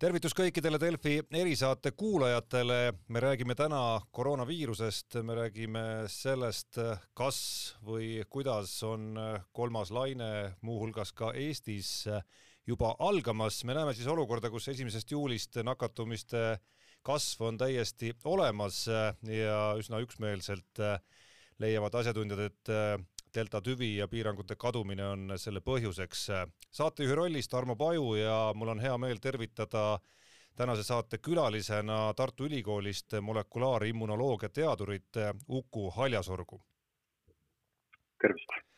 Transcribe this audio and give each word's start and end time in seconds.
tervitus 0.00 0.32
kõikidele 0.32 0.78
Delfi 0.80 1.18
erisaate 1.36 1.90
kuulajatele. 1.92 2.92
me 3.08 3.20
räägime 3.20 3.54
täna 3.54 4.00
koroonaviirusest, 4.10 5.18
me 5.22 5.34
räägime 5.34 5.82
sellest, 6.08 6.78
kas 7.14 7.76
või 7.84 8.22
kuidas 8.28 8.82
on 8.82 9.18
kolmas 9.52 9.90
laine 9.90 10.56
muuhulgas 10.62 11.12
ka 11.12 11.32
Eestis 11.34 12.08
juba 12.66 12.94
algamas. 12.98 13.64
me 13.64 13.74
näeme 13.74 13.94
siis 13.94 14.06
olukorda, 14.06 14.50
kus 14.50 14.68
esimesest 14.68 15.10
juulist 15.10 15.56
nakatumiste 15.56 16.58
kasv 17.02 17.42
on 17.42 17.58
täiesti 17.58 18.14
olemas 18.24 18.86
ja 19.22 19.74
üsna 19.76 20.00
üksmeelselt 20.00 20.80
leiavad 21.58 21.94
asjatundjad, 21.94 22.40
et 22.40 22.68
delta 23.34 23.60
tüvi 23.60 23.96
ja 23.96 24.08
piirangute 24.08 24.56
kadumine 24.56 25.06
on 25.06 25.34
selle 25.36 25.60
põhjuseks. 25.60 26.26
saatejuhi 26.70 27.14
rollis 27.14 27.48
Tarmo 27.48 27.76
Paju 27.76 28.14
ja 28.14 28.52
mul 28.54 28.68
on 28.68 28.80
hea 28.80 28.96
meel 28.98 29.18
tervitada 29.18 29.98
tänase 30.56 30.82
saate 30.82 31.18
külalisena 31.18 32.14
Tartu 32.14 32.44
Ülikoolist 32.44 33.20
molekulaarimmunoloogia 33.20 34.48
teadurit 34.48 35.16
Uku 35.48 35.90
Haljasorgu. 35.90 36.62
tervist! 38.22 38.70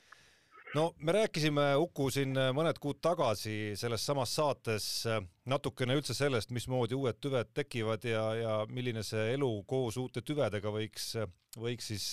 no 0.75 0.95
me 0.99 1.13
rääkisime 1.13 1.65
Uku 1.77 2.11
siin 2.11 2.37
mõned 2.57 2.79
kuud 2.81 3.01
tagasi 3.05 3.75
selles 3.77 4.07
samas 4.07 4.35
saates 4.35 4.87
natukene 5.49 5.97
üldse 5.99 6.15
sellest, 6.17 6.51
mismoodi 6.51 6.97
uued 6.97 7.19
tüved 7.21 7.53
tekivad 7.55 8.05
ja, 8.09 8.25
ja 8.35 8.55
milline 8.69 9.03
see 9.03 9.33
elu 9.35 9.51
koos 9.69 9.99
uute 10.01 10.23
tüvedega 10.23 10.73
võiks, 10.73 11.13
võiks 11.59 11.93
siis 11.93 12.07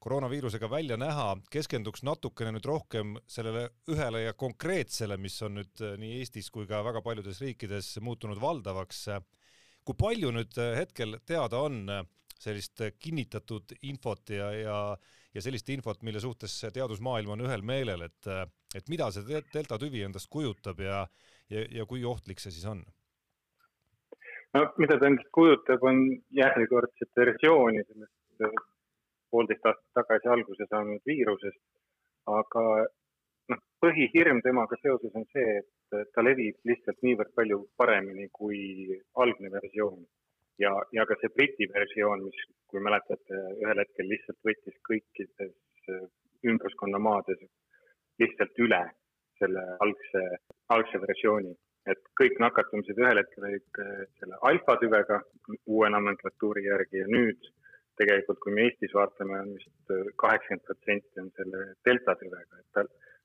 koroonaviirusega 0.00 0.70
välja 0.70 0.96
näha, 1.00 1.34
keskenduks 1.52 2.02
natukene 2.08 2.54
nüüd 2.56 2.66
rohkem 2.68 3.16
sellele 3.28 3.66
ühele 3.92 4.24
ja 4.24 4.32
konkreetsele, 4.38 5.18
mis 5.20 5.36
on 5.44 5.58
nüüd 5.60 5.82
äh, 5.84 5.96
nii 6.00 6.20
Eestis 6.20 6.48
kui 6.52 6.68
ka 6.68 6.80
väga 6.86 7.02
paljudes 7.04 7.40
riikides 7.44 7.98
muutunud 8.04 8.40
valdavaks. 8.40 9.06
kui 9.84 9.96
palju 10.00 10.32
nüüd 10.32 10.56
äh, 10.58 10.76
hetkel 10.78 11.18
teada 11.26 11.60
on 11.66 11.82
äh, 11.88 12.04
sellist 12.40 12.80
kinnitatud 12.98 13.74
infot 13.82 14.32
ja, 14.32 14.48
ja, 14.56 14.78
ja 15.34 15.42
sellist 15.44 15.68
infot, 15.68 16.00
mille 16.02 16.20
suhtes 16.20 16.54
teadusmaailm 16.72 17.36
on 17.36 17.44
ühel 17.44 17.62
meelel, 17.62 18.06
et, 18.08 18.30
et 18.74 18.88
mida 18.88 19.10
see 19.12 19.42
delta 19.52 19.76
tüvi 19.78 20.00
endast 20.06 20.30
kujutab 20.32 20.80
ja, 20.80 21.04
ja, 21.52 21.66
ja 21.68 21.84
kui 21.84 22.04
ohtlik 22.04 22.40
see 22.40 22.54
siis 22.54 22.64
on? 22.64 22.80
no 24.56 24.64
mida 24.80 24.96
ta 24.96 25.12
endast 25.12 25.28
kujutab, 25.36 25.84
on 25.84 26.06
järjekordset 26.40 27.12
versiooni 27.20 27.84
sellest 27.84 28.16
poolteist 29.30 29.66
aastat 29.70 29.98
tagasi 30.00 30.32
alguse 30.34 30.66
saanud 30.70 31.02
viirusest. 31.10 31.60
aga 32.30 32.62
noh, 33.50 33.60
põhihirm 33.82 34.42
temaga 34.44 34.76
seoses 34.82 35.14
on 35.18 35.24
see, 35.32 35.60
et 35.60 36.10
ta 36.14 36.22
levib 36.22 36.58
lihtsalt 36.70 37.00
niivõrd 37.06 37.32
palju 37.38 37.60
paremini 37.80 38.28
kui 38.40 38.60
algne 39.24 39.52
versioon. 39.56 40.04
ja, 40.64 40.74
ja 40.92 41.06
ka 41.08 41.16
see 41.20 41.32
Briti 41.36 41.68
versioon, 41.74 42.26
mis, 42.28 42.42
kui 42.68 42.82
mäletate, 42.86 43.42
ühel 43.64 43.82
hetkel 43.82 44.10
lihtsalt 44.12 44.38
võttis 44.46 44.76
kõikides 44.88 45.94
äh, 45.94 46.06
ümbruskonna 46.44 46.98
maades 46.98 47.42
lihtsalt 48.20 48.64
üle 48.66 48.84
selle 49.40 49.64
algse, 49.84 50.22
algse 50.74 51.00
versiooni 51.06 51.54
et 51.88 52.00
kõik 52.20 52.36
nakatumised 52.42 52.98
ühel 53.00 53.20
hetkel 53.20 53.46
olid 53.48 53.80
äh, 53.82 54.02
selle 54.20 54.38
alfa 54.50 54.76
tüvega 54.82 55.20
uue 55.66 55.88
nomenklatuuri 55.94 56.66
järgi 56.66 57.02
ja 57.02 57.08
nüüd 57.08 57.48
tegelikult, 58.00 58.40
kui 58.42 58.54
me 58.56 58.66
Eestis 58.68 58.94
vaatame, 58.96 59.38
on 59.44 59.52
vist 59.56 59.92
äh, 59.94 60.08
kaheksakümmend 60.22 60.66
protsenti 60.68 61.22
on 61.22 61.30
selle 61.36 61.62
delta 61.86 62.16
tüvega, 62.20 62.60
et 62.60 62.68
ta, 62.76 62.84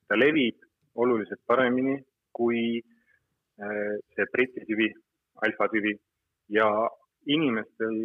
ta 0.09 0.19
levib 0.19 0.63
oluliselt 1.03 1.41
paremini 1.47 1.97
kui 2.35 2.63
äh, 2.79 3.93
see 4.15 4.31
Briti 4.33 4.65
tüvi, 4.69 4.89
alfa 5.47 5.69
tüvi. 5.73 5.95
Ja 6.53 6.67
inimestel, 7.35 8.03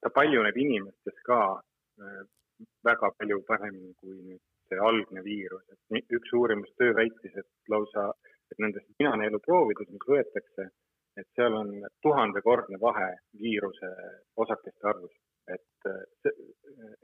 ta 0.00 0.12
paljuneb 0.14 0.56
inimestes 0.56 1.18
ka 1.26 1.40
äh, 1.58 2.20
väga 2.86 3.10
palju 3.18 3.42
paremini 3.48 3.92
kui 4.00 4.14
nüüd 4.16 4.42
see 4.70 4.78
algne 4.90 5.24
viirus, 5.26 5.64
et 5.74 6.14
üks 6.16 6.36
uurimustöö 6.38 6.94
väitis, 6.94 7.34
et 7.42 7.72
lausa, 7.72 8.12
et 8.52 8.62
nendest 8.62 8.86
ninaneeluproovides, 9.02 9.90
mis 9.90 10.06
võetakse, 10.12 10.68
et 11.18 11.26
seal 11.34 11.56
on 11.58 11.72
tuhandekordne 12.06 12.78
vahe 12.80 13.08
viiruse 13.42 13.90
osakeste 14.44 14.86
arvus 14.92 15.16
et, 15.54 15.90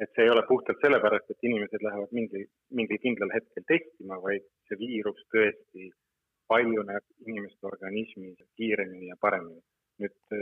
et 0.02 0.10
see 0.14 0.24
ei 0.24 0.32
ole 0.32 0.42
puhtalt 0.48 0.82
sellepärast, 0.84 1.30
et 1.30 1.48
inimesed 1.48 1.84
lähevad 1.86 2.12
mingi, 2.16 2.44
mingil 2.78 3.00
kindlal 3.02 3.32
hetkel 3.34 3.66
testima, 3.70 4.18
vaid 4.22 4.44
see 4.68 4.80
viirus 4.82 5.22
tõesti 5.34 5.90
paljuneb 6.50 7.04
inimeste 7.26 7.66
organismis 7.66 8.38
kiiremini 8.58 9.10
ja 9.10 9.16
paremini. 9.20 9.62
nüüd 9.96 10.34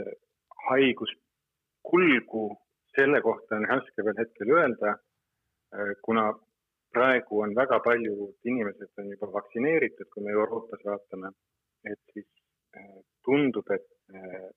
haiguskulgu 0.67 2.45
selle 2.95 3.21
kohta 3.23 3.55
on 3.55 3.67
raske 3.69 4.03
veel 4.03 4.17
hetkel 4.19 4.51
öelda, 4.57 4.95
kuna 6.05 6.25
praegu 6.95 7.41
on 7.45 7.55
väga 7.55 7.79
paljud 7.87 8.51
inimesed 8.51 9.01
on 9.01 9.11
juba 9.13 9.31
vaktsineeritud, 9.37 10.09
kui 10.13 10.23
me 10.23 10.35
Euroopas 10.35 10.83
vaatame, 10.89 11.31
et 11.91 12.01
siis 12.13 12.27
tundub, 13.27 13.71
et 13.71 13.87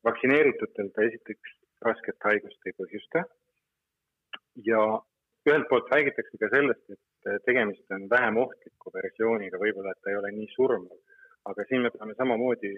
vaktsineeritutel 0.07 0.93
ta 0.95 1.07
esiteks 1.09 1.57
rasket 1.87 2.29
haigust 2.31 2.67
ei 2.67 2.77
põhjusta. 2.79 3.25
Ja 4.71 4.81
ühelt 5.49 5.69
poolt 5.71 5.91
räägitakse 5.93 6.39
ka 6.41 6.51
sellest, 6.53 6.85
et 6.93 7.45
tegemist 7.47 7.95
on 7.97 8.09
vähem 8.11 8.37
ohtliku 8.45 8.93
versiooniga, 8.95 9.61
võib-olla 9.63 9.95
et 9.95 10.01
ta 10.03 10.13
ei 10.13 10.19
ole 10.21 10.33
nii 10.37 10.49
surmav, 10.55 10.99
aga 11.51 11.67
siin 11.69 11.85
me 11.85 11.93
peame 11.95 12.17
samamoodi 12.19 12.75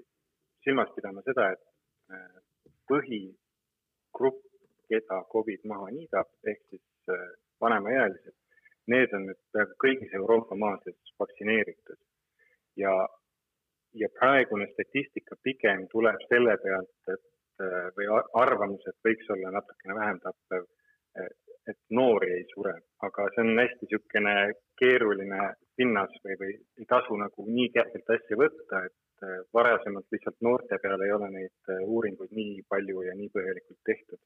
silmas 0.64 0.92
pidama 0.96 1.24
seda, 1.26 1.50
et 1.54 2.14
äh, 2.14 2.28
põhigrupp, 2.90 4.44
keda 4.90 5.22
Covid 5.32 5.66
maha 5.70 5.90
niidab, 5.94 6.30
ehk 6.52 6.62
siis 6.68 7.14
äh, 7.14 7.26
vanemaealised, 7.62 8.36
need 8.90 9.12
on 9.14 9.28
nüüd 9.30 9.40
peaaegu 9.54 9.78
kõigis 9.84 10.14
Euroopa 10.18 10.56
maades 10.58 11.14
vaktsineeritud. 11.22 11.98
Ja, 12.78 12.94
ja 13.94 14.08
praegune 14.18 14.66
statistika 14.72 15.36
pigem 15.42 15.86
tuleb 15.92 16.22
selle 16.30 16.56
pealt, 16.62 16.94
et 17.14 17.22
Äh, 17.60 17.88
või 17.96 18.06
arvamus, 18.40 18.84
et 18.88 18.96
võiks 19.04 19.28
olla 19.34 19.50
natukene 19.52 19.96
vähem 19.98 20.18
tappev, 20.24 20.62
äh, 21.20 21.26
et 21.68 21.78
noori 21.96 22.32
ei 22.38 22.44
sure, 22.54 22.74
aga 23.06 23.28
see 23.34 23.44
on 23.44 23.60
hästi 23.60 23.86
niisugune 23.86 24.34
keeruline 24.80 25.40
pinnas 25.76 26.12
või, 26.24 26.36
või 26.40 26.52
ei 26.80 26.88
tasu 26.88 27.16
nagu 27.20 27.46
nii 27.46 27.68
kergelt 27.76 28.12
asja 28.16 28.38
võtta, 28.40 28.84
et 28.88 29.26
äh, 29.26 29.40
varasemalt 29.56 30.08
lihtsalt 30.16 30.40
noorte 30.46 30.80
peal 30.82 31.06
ei 31.06 31.12
ole 31.16 31.30
neid 31.36 31.74
uuringuid 31.86 32.36
nii 32.36 32.62
palju 32.68 33.06
ja 33.08 33.16
nii 33.18 33.32
põhjalikult 33.34 33.82
tehtud 33.84 34.20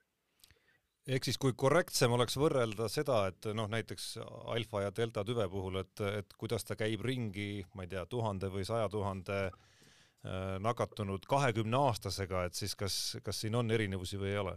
ehk 1.15 1.27
siis, 1.27 1.37
kui 1.37 1.53
korrektsem 1.53 2.15
oleks 2.17 2.39
võrrelda 2.41 2.87
seda, 2.89 3.27
et 3.29 3.51
noh, 3.53 3.67
näiteks 3.69 4.15
alfa 4.55 4.87
ja 4.87 4.93
delta 4.97 5.21
tüve 5.29 5.45
puhul, 5.53 5.77
et, 5.83 6.01
et 6.23 6.33
kuidas 6.41 6.65
ta 6.65 6.79
käib 6.81 7.05
ringi, 7.05 7.61
ma 7.77 7.85
ei 7.85 7.91
tea, 7.93 8.07
tuhande 8.09 8.49
või 8.49 8.65
saja 8.65 8.87
tuhande 8.89 9.43
Äh, 10.25 10.55
nakatunud 10.65 11.27
kahekümne 11.29 11.77
aastasega, 11.77 12.47
et 12.49 12.57
siis 12.57 12.73
kas, 12.81 12.95
kas 13.25 13.43
siin 13.43 13.59
on 13.59 13.69
erinevusi 13.77 14.17
või 14.17 14.31
ei 14.31 14.39
ole? 14.41 14.55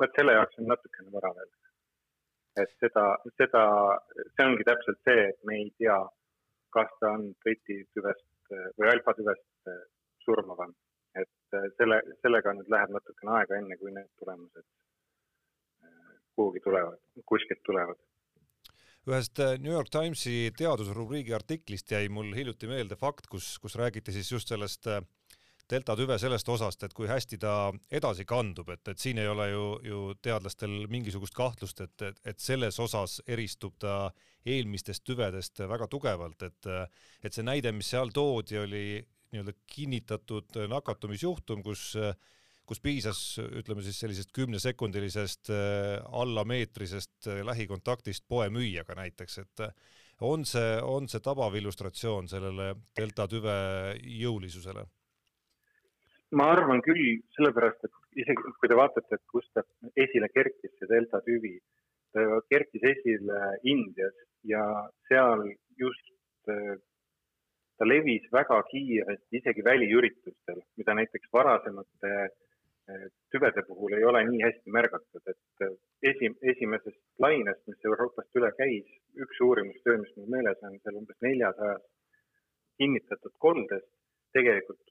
Vot 0.00 0.18
selle 0.18 0.34
jaoks 0.36 0.60
on 0.62 0.70
natukene 0.72 1.12
vara 1.12 1.32
veel. 1.36 1.50
et 2.62 2.72
seda, 2.82 3.04
seda, 3.38 3.62
see 4.34 4.46
ongi 4.46 4.66
täpselt 4.66 4.98
see, 5.06 5.28
et 5.30 5.38
me 5.46 5.60
ei 5.60 5.68
tea, 5.78 5.98
kas 6.74 6.90
ta 7.00 7.12
on 7.18 7.28
Briti 7.44 7.78
tüvest 7.94 8.26
või 8.50 8.90
alfa 8.90 9.14
tüvest 9.14 9.70
äh, 9.70 9.84
surmavam. 10.24 10.74
et 11.14 11.56
äh, 11.58 11.70
selle, 11.78 12.02
sellega 12.22 12.54
nüüd 12.56 12.70
läheb 12.74 12.92
natukene 12.96 13.38
aega, 13.38 13.60
enne 13.62 13.78
kui 13.80 13.94
need 13.94 14.10
tulemused 14.18 14.66
kuhugi 16.38 16.60
tulevad, 16.62 17.00
kuskilt 17.26 17.62
tulevad 17.66 17.98
ühest 19.08 19.40
äh, 19.40 19.56
New 19.62 19.72
York 19.72 19.90
Timesi 19.92 20.50
teadusrubriigi 20.56 21.34
artiklist 21.36 21.90
jäi 21.94 22.08
mul 22.12 22.34
hiljuti 22.36 22.68
meelde 22.68 22.96
fakt, 22.98 23.28
kus, 23.30 23.54
kus 23.62 23.76
räägiti 23.80 24.12
siis 24.14 24.30
just 24.32 24.52
sellest 24.52 24.88
äh, 24.90 25.00
delta 25.70 25.96
tüve 25.96 26.16
sellest 26.20 26.48
osast, 26.48 26.82
et 26.84 26.94
kui 26.96 27.08
hästi 27.10 27.38
ta 27.42 27.52
edasi 27.90 28.24
kandub, 28.28 28.70
et, 28.72 28.82
et 28.88 28.98
siin 28.98 29.20
ei 29.20 29.28
ole 29.28 29.50
ju, 29.50 29.66
ju 29.84 30.00
teadlastel 30.22 30.86
mingisugust 30.90 31.36
kahtlust, 31.36 31.82
et, 31.84 32.06
et, 32.08 32.22
et 32.32 32.40
selles 32.40 32.78
osas 32.80 33.18
eristub 33.26 33.76
ta 33.78 34.08
eelmistest 34.48 35.04
tüvedest 35.04 35.60
väga 35.68 35.88
tugevalt, 35.90 36.42
et, 36.46 36.72
et 37.22 37.34
see 37.34 37.44
näide, 37.44 37.72
mis 37.76 37.90
seal 37.92 38.14
toodi, 38.14 38.58
oli 38.62 38.84
nii-öelda 39.28 39.52
kinnitatud 39.68 40.56
nakatumisjuhtum, 40.72 41.62
kus 41.66 41.92
kus 42.68 42.82
piisas, 42.84 43.20
ütleme 43.40 43.82
siis 43.84 43.96
sellisest 44.02 44.32
kümnesekundilisest 44.36 45.48
äh, 45.54 45.94
allameetrisest 46.20 47.30
äh, 47.30 47.40
lähikontaktist 47.48 48.26
poemüüjaga 48.28 48.96
näiteks, 48.98 49.38
et 49.44 49.64
äh, 49.64 49.72
on 50.28 50.44
see, 50.48 50.76
on 50.84 51.08
see 51.08 51.22
tabav 51.24 51.56
illustratsioon 51.56 52.28
sellele 52.28 52.74
delta 52.98 53.28
tüve 53.30 53.56
jõulisusele? 54.02 54.84
Ma 56.36 56.50
arvan 56.52 56.82
küll, 56.84 57.20
sellepärast 57.36 57.84
et 57.88 58.22
isegi 58.24 58.54
kui 58.60 58.68
te 58.68 58.76
vaatate, 58.76 59.16
et 59.16 59.24
kust 59.32 59.50
ta 59.56 59.64
esile 59.96 60.28
kerkis, 60.34 60.74
see 60.76 60.90
delta 60.90 61.20
tüvi, 61.24 61.56
ta 62.12 62.40
kerkis 62.52 62.84
esile 62.92 63.40
Indias 63.74 64.16
ja 64.44 64.64
seal 65.08 65.46
just 65.80 66.04
ta 67.78 67.86
levis 67.86 68.26
väga 68.34 68.58
kiiresti 68.72 69.38
isegi 69.40 69.64
väliüritustel, 69.64 70.60
mida 70.80 70.94
näiteks 70.98 71.30
varasemate 71.32 72.12
eh, 72.24 73.04
tüvede 73.32 73.62
puhul 73.68 73.94
ei 73.98 74.04
ole 74.10 74.24
nii 74.30 74.42
hästi 74.42 74.74
märgatud, 74.74 75.22
et 75.30 75.66
eh, 75.66 75.76
esi, 76.10 76.32
esimesest 76.54 76.98
lainest, 77.24 77.62
mis 77.70 77.86
Euroopast 77.90 78.40
üle 78.40 78.50
käis, 78.58 78.90
üks 79.22 79.40
uurimustöö, 79.46 80.00
mis 80.02 80.16
mul 80.16 80.32
meeles 80.34 80.66
on, 80.66 80.74
seal 80.82 80.98
umbes 80.98 81.20
neljasajas 81.22 81.84
kinnitatud 82.82 83.34
koldest 83.46 83.88
tegelikult 84.34 84.82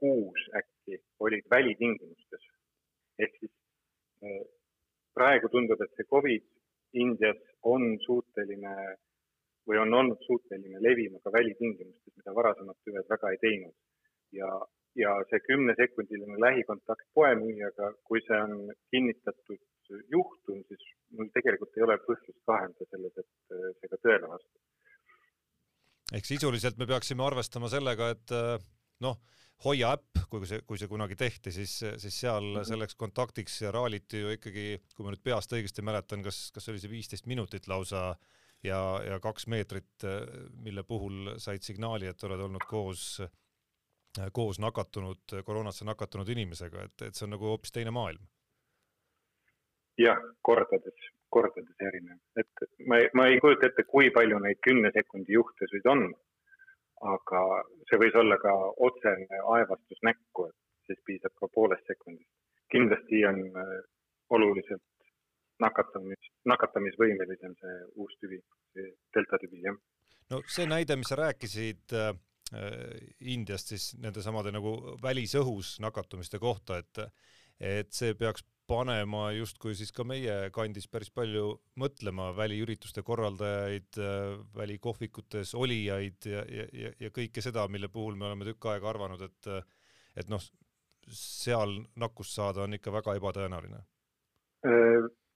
kuus 0.00 0.46
äkki 0.60 1.00
olid 1.26 1.44
välitingimustes. 1.50 2.44
ehk 3.18 3.34
siis 3.40 3.52
eh, 4.22 4.44
praegu 5.14 5.48
tundub, 5.48 5.80
et 5.82 5.94
see 5.96 6.10
Covid 6.14 6.44
Indias 7.04 7.40
on 7.62 7.84
suuteline 8.06 8.74
või 9.68 9.80
on 9.84 9.94
olnud 10.00 10.22
suuteline 10.26 10.80
levima 10.80 11.18
ka 11.24 11.32
välitingimustes, 11.32 12.14
mida 12.16 12.34
varasemad 12.34 12.78
tüved 12.84 13.10
väga 13.14 13.32
ei 13.34 13.40
teinud. 13.46 13.74
ja, 14.38 14.48
ja 15.02 15.16
see 15.30 15.40
kümnesekundiline 15.48 16.38
lähikontakt 16.46 17.06
poemüüjaga, 17.14 17.92
kui 18.04 18.22
see 18.26 18.40
on 18.46 18.72
kinnitatud 18.94 19.60
juhtum, 20.14 20.64
siis 20.68 20.88
mul 21.16 21.28
tegelikult 21.34 21.76
ei 21.76 21.84
ole 21.86 21.96
põhjust 22.06 22.40
kahelda 22.50 22.90
selles, 22.90 23.14
et 23.24 23.58
eh, 23.58 23.70
see 23.80 23.92
ka 23.94 24.02
tõele 24.06 24.34
vastab 24.34 24.66
ehk 26.16 26.24
sisuliselt 26.28 26.78
me 26.80 26.86
peaksime 26.88 27.24
arvestama 27.24 27.68
sellega, 27.72 28.12
et 28.14 28.32
äh, 28.32 28.54
noh, 29.04 29.18
Hoia 29.64 29.92
äpp, 29.96 30.20
kui 30.30 30.46
see, 30.46 30.60
kui 30.66 30.78
see 30.78 30.90
kunagi 30.90 31.16
tehti, 31.18 31.50
siis, 31.50 31.72
siis 31.98 32.20
seal 32.20 32.44
-hmm. 32.44 32.66
selleks 32.68 32.94
kontaktiks 32.94 33.60
raaliti 33.74 34.20
ju 34.20 34.30
ikkagi, 34.36 34.66
kui 34.94 35.04
ma 35.04 35.10
nüüd 35.14 35.22
peast 35.24 35.52
õigesti 35.52 35.82
mäletan, 35.82 36.22
kas, 36.22 36.52
kas 36.54 36.68
oli 36.68 36.78
see 36.78 36.90
viisteist 36.90 37.26
minutit 37.26 37.66
lausa 37.68 38.14
ja, 38.62 38.80
ja 39.06 39.18
kaks 39.20 39.46
meetrit, 39.46 40.06
mille 40.62 40.82
puhul 40.82 41.34
said 41.38 41.62
signaali, 41.62 42.06
et 42.06 42.24
oled 42.24 42.40
olnud 42.40 42.64
koos, 42.70 43.20
koos 44.32 44.58
nakatunud, 44.58 45.42
koroonasse 45.44 45.84
nakatunud 45.84 46.28
inimesega, 46.28 46.82
et, 46.82 47.02
et 47.02 47.14
see 47.14 47.26
on 47.26 47.34
nagu 47.34 47.50
hoopis 47.50 47.72
teine 47.72 47.90
maailm. 47.90 48.22
jah, 49.98 50.18
kordades 50.42 51.08
kordades 51.30 51.84
erinev, 51.84 52.18
et 52.40 52.64
ma 52.88 52.98
ei, 53.02 53.10
ma 53.14 53.26
ei 53.28 53.40
kujuta 53.42 53.68
ette, 53.68 53.84
kui 53.88 54.10
palju 54.14 54.40
neid 54.42 54.60
kümne 54.64 54.90
sekundi 54.94 55.36
juhtusid 55.36 55.88
on. 55.92 56.08
Aga 57.00 57.42
see 57.88 58.00
võis 58.02 58.16
olla 58.18 58.38
ka 58.42 58.52
otsene 58.88 59.40
aevastus 59.54 60.00
näkku, 60.06 60.48
et 60.48 60.90
siis 60.90 61.00
piisab 61.06 61.34
ka 61.38 61.48
poolest 61.54 61.86
sekundist. 61.86 62.30
kindlasti 62.72 63.24
on 63.24 63.38
äh, 63.56 63.76
oluliselt 64.36 64.82
nakatamis, 65.62 66.30
nakatamisvõimelisem 66.44 67.54
see 67.60 67.76
uus 67.96 68.14
tüvi, 68.20 68.38
see 68.74 68.90
delta 69.14 69.38
tüvi, 69.42 69.62
jah. 69.64 69.78
no 70.30 70.42
see 70.46 70.66
näide, 70.68 70.96
mis 70.96 71.10
sa 71.12 71.20
rääkisid 71.22 71.96
äh, 71.96 72.12
Indiast 73.20 73.74
siis 73.74 73.90
nendesamade 74.00 74.52
nagu 74.54 74.74
välisõhus 75.02 75.78
nakatumiste 75.84 76.40
kohta, 76.40 76.78
et 76.78 77.04
et 77.58 77.90
see 77.92 78.14
peaks 78.14 78.44
panema 78.68 79.30
justkui 79.32 79.74
siis 79.78 79.90
ka 79.96 80.04
meie 80.06 80.36
kandis 80.54 80.88
päris 80.92 81.10
palju 81.14 81.50
mõtlema 81.80 82.30
väliürituste 82.36 83.02
korraldajaid, 83.06 83.98
välikohvikutes 84.56 85.54
olijaid 85.56 86.28
ja, 86.28 86.44
ja, 86.52 86.92
ja 87.00 87.12
kõike 87.14 87.44
seda, 87.44 87.66
mille 87.72 87.90
puhul 87.92 88.18
me 88.18 88.28
oleme 88.28 88.48
tükk 88.48 88.68
aega 88.72 88.90
arvanud, 88.92 89.24
et 89.24 89.52
et 90.18 90.30
noh, 90.32 90.42
seal 91.14 91.76
nakkust 92.02 92.34
saada 92.36 92.64
on 92.64 92.74
ikka 92.74 92.92
väga 92.92 93.14
ebatõenäoline. 93.20 93.84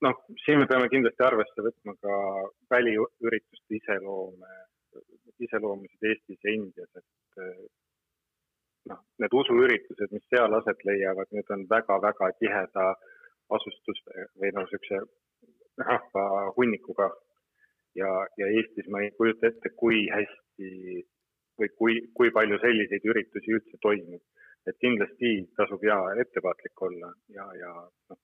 noh, 0.02 0.24
siin 0.44 0.58
me 0.58 0.66
peame 0.66 0.88
kindlasti 0.92 1.24
arvesse 1.24 1.64
võtma 1.68 1.94
ka 2.02 2.16
väliürituste 2.74 3.78
iseloome, 3.78 4.58
iseloomusid 5.46 6.10
Eestis 6.10 6.42
ja 6.44 6.56
Indias, 6.56 6.90
et 6.98 7.40
noh, 8.90 9.00
need 9.22 9.38
usuüritused, 9.40 10.10
mis 10.10 10.26
seal 10.34 10.58
aset 10.58 10.84
leiavad, 10.88 11.30
need 11.30 11.54
on 11.54 11.62
väga-väga 11.70 12.32
tiheda 12.42 12.88
äh, 12.90 13.11
asustus 13.56 14.00
või 14.08 14.50
noh, 14.54 14.64
niisuguse 14.64 15.00
rahvahunnikuga. 15.88 17.10
ja, 17.94 18.10
ja 18.40 18.46
Eestis 18.56 18.88
ma 18.88 19.02
ei 19.04 19.10
kujuta 19.16 19.48
ette, 19.48 19.70
kui 19.76 20.06
hästi 20.08 20.68
või 21.60 21.68
kui, 21.78 21.94
kui 22.16 22.32
palju 22.32 22.58
selliseid 22.62 23.08
üritusi 23.12 23.56
üldse 23.56 23.80
toimub. 23.86 24.22
et 24.66 24.76
kindlasti 24.78 25.30
tasub 25.58 25.82
ja 25.84 25.96
ettevaatlik 26.22 26.82
olla 26.86 27.08
ja, 27.36 27.46
ja 27.58 27.70
noh, 28.10 28.18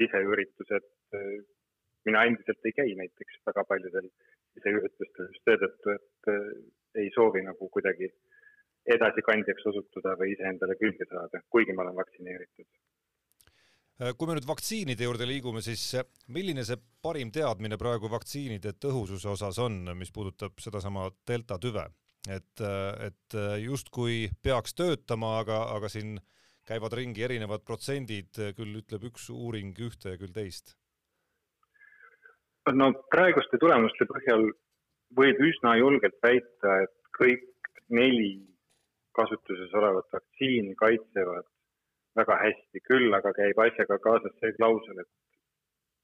siseüritused, 0.00 0.88
mina 2.08 2.24
endiselt 2.26 2.66
ei 2.66 2.74
käi 2.78 2.94
näiteks 2.98 3.38
väga 3.46 3.64
paljudel 3.68 4.08
siseüritustel 4.56 5.28
just 5.30 5.44
seetõttu, 5.46 5.94
et 5.94 6.32
eh, 6.32 6.50
ei 7.02 7.12
soovi 7.14 7.44
nagu 7.46 7.68
kuidagi 7.68 8.10
edasikandjaks 8.96 9.68
osutuda 9.72 10.16
või 10.18 10.32
iseendale 10.34 10.74
külge 10.80 11.06
saada, 11.10 11.42
kuigi 11.50 11.74
ma 11.76 11.86
olen 11.86 12.00
vaktsineeritud 12.02 12.55
Äh, 12.55 12.55
kui 13.96 14.28
me 14.28 14.36
nüüd 14.36 14.46
vaktsiinide 14.48 15.06
juurde 15.06 15.26
liigume, 15.28 15.62
siis 15.64 15.82
äh, 15.96 16.04
milline 16.36 16.64
see 16.68 16.76
parim 17.02 17.30
teadmine 17.32 17.78
praegu 17.80 18.10
vaktsiinide 18.12 18.74
tõhususe 18.82 19.30
osas 19.32 19.60
on, 19.62 19.78
mis 19.96 20.12
puudutab 20.12 20.58
sedasama 20.60 21.08
delta 21.28 21.56
tüve, 21.62 21.86
et, 22.28 22.60
äh, 22.60 23.08
et 23.08 23.38
justkui 23.64 24.26
peaks 24.44 24.76
töötama, 24.76 25.38
aga, 25.40 25.62
aga 25.78 25.88
siin 25.92 26.18
käivad 26.66 26.96
ringi 26.98 27.24
erinevad 27.24 27.64
protsendid, 27.64 28.36
küll 28.58 28.82
ütleb 28.82 29.08
üks 29.08 29.30
uuring 29.32 29.76
ühte 29.88 30.12
ja 30.16 30.20
küll 30.20 30.34
teist? 30.34 30.76
no 32.74 32.90
praeguste 33.14 33.60
tulemuste 33.62 34.08
põhjal 34.10 34.48
võib 35.14 35.38
üsna 35.46 35.76
julgelt 35.78 36.16
väita, 36.24 36.80
et 36.82 36.96
kõik 37.14 37.46
neli 37.94 38.40
kasutuses 39.14 39.70
olevat 39.78 40.10
vaktsiini 40.12 40.74
kaitsevad 40.80 41.46
väga 42.16 42.36
hästi, 42.42 42.82
küll 42.88 43.14
aga 43.18 43.32
käib 43.36 43.60
asjaga 43.66 43.98
kaasas 44.06 44.34
see 44.40 44.52
klausel, 44.58 45.00
et 45.02 45.12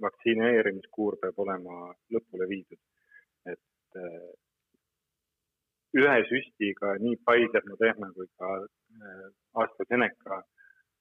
vaktsineerimiskuur 0.04 1.18
peab 1.22 1.38
olema 1.44 1.92
lõpule 2.14 2.48
viidud. 2.52 2.80
et 3.52 3.98
äh, 3.98 4.32
ühe 6.00 6.18
süstiga 6.28 6.94
nii 7.04 7.18
Pfizer, 7.26 7.64
Moderna 7.68 8.10
kui 8.16 8.28
ka 8.38 8.50
äh, 8.60 9.28
AstraZeneca 9.64 10.42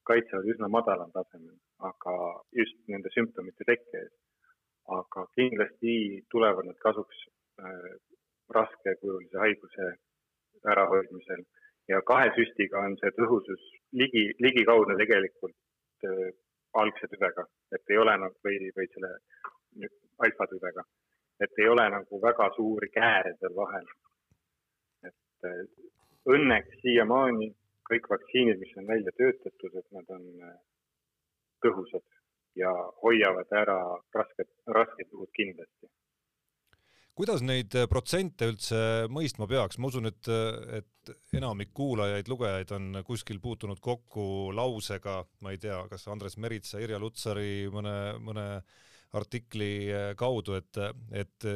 kaitsevad 0.08 0.48
üsna 0.54 0.68
madalal 0.76 1.12
tasemel, 1.14 1.56
aga 1.90 2.16
just 2.60 2.78
nende 2.94 3.12
sümptomite 3.14 3.68
tekke 3.68 4.02
eest. 4.04 4.18
aga 4.98 5.26
kindlasti 5.38 5.94
tulevad 6.34 6.66
nad 6.66 6.78
kasuks 6.86 7.26
äh, 7.62 7.92
raskekujulise 8.56 9.38
haiguse 9.44 9.92
ärahoidmisel 10.72 11.44
ja 11.88 12.00
kahe 12.06 12.30
süstiga 12.36 12.82
on 12.86 12.96
see 13.00 13.12
tõhusus 13.18 13.62
ligi, 13.98 14.24
ligikaudne 14.44 14.96
tegelikult 15.00 15.56
äh, 16.08 16.30
algse 16.82 17.08
tüvega, 17.12 17.44
et 17.76 17.92
ei 17.94 17.98
ole 18.00 18.16
nagu 18.24 18.36
või, 18.46 18.70
või 18.76 18.88
selle 18.94 19.12
alfa 20.26 20.46
tüvega, 20.50 20.84
et 21.44 21.58
ei 21.58 21.68
ole 21.68 21.88
nagu 21.96 22.20
väga 22.22 22.48
suuri 22.56 22.88
kääre 22.94 23.34
seal 23.38 23.56
vahel. 23.56 23.88
et 25.08 25.48
äh, 25.50 25.64
õnneks 26.36 26.80
siiamaani 26.82 27.50
kõik 27.90 28.08
vaktsiinid, 28.10 28.60
mis 28.60 28.76
on 28.78 28.86
välja 28.86 29.12
töötatud, 29.18 29.74
et 29.74 29.88
nad 29.96 30.14
on 30.16 30.28
äh, 30.48 30.58
tõhusad 31.64 32.06
ja 32.56 32.70
hoiavad 33.02 33.52
ära 33.56 33.80
rasked, 34.14 34.48
rasked 34.78 35.08
juhud 35.10 35.30
kindlasti 35.34 35.88
kuidas 37.18 37.42
neid 37.44 37.74
äh, 37.76 37.88
protsente 37.90 38.48
üldse 38.50 38.78
mõistma 39.12 39.48
peaks, 39.50 39.78
ma 39.78 39.90
usun, 39.90 40.08
et, 40.08 40.28
äh, 40.32 40.80
et 40.80 41.12
enamik 41.36 41.72
kuulajaid, 41.76 42.30
lugejaid 42.30 42.72
on 42.76 43.02
kuskil 43.06 43.40
puutunud 43.42 43.82
kokku 43.82 44.24
lausega, 44.56 45.20
ma 45.44 45.52
ei 45.52 45.60
tea, 45.60 45.82
kas 45.90 46.08
Andres 46.12 46.38
Meritsa, 46.40 46.80
Irja 46.82 47.00
Lutsari 47.02 47.68
mõne, 47.72 47.96
mõne 48.22 48.46
artikli 49.18 49.72
äh, 49.92 50.06
kaudu, 50.16 50.56
et, 50.56 50.80
et 51.12 51.48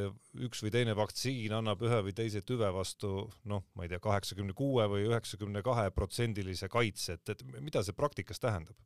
üks 0.45 0.61
või 0.65 0.75
teine 0.75 0.97
vaktsiin 0.99 1.55
annab 1.57 1.85
ühe 1.87 2.03
või 2.09 2.17
teise 2.17 2.45
tüve 2.45 2.69
vastu 2.75 3.23
noh, 3.49 3.65
ma 3.75 3.87
ei 3.87 3.95
tea, 3.95 4.03
kaheksakümne 4.05 4.57
kuue 4.57 4.85
või 4.93 5.07
üheksakümne 5.09 5.65
kahe 5.65 5.89
protsendilise 5.97 6.69
kaitse, 6.73 7.17
et, 7.17 7.33
et 7.33 7.47
mida 7.63 7.85
see 7.87 7.97
praktikas 7.97 8.43
tähendab? 8.43 8.77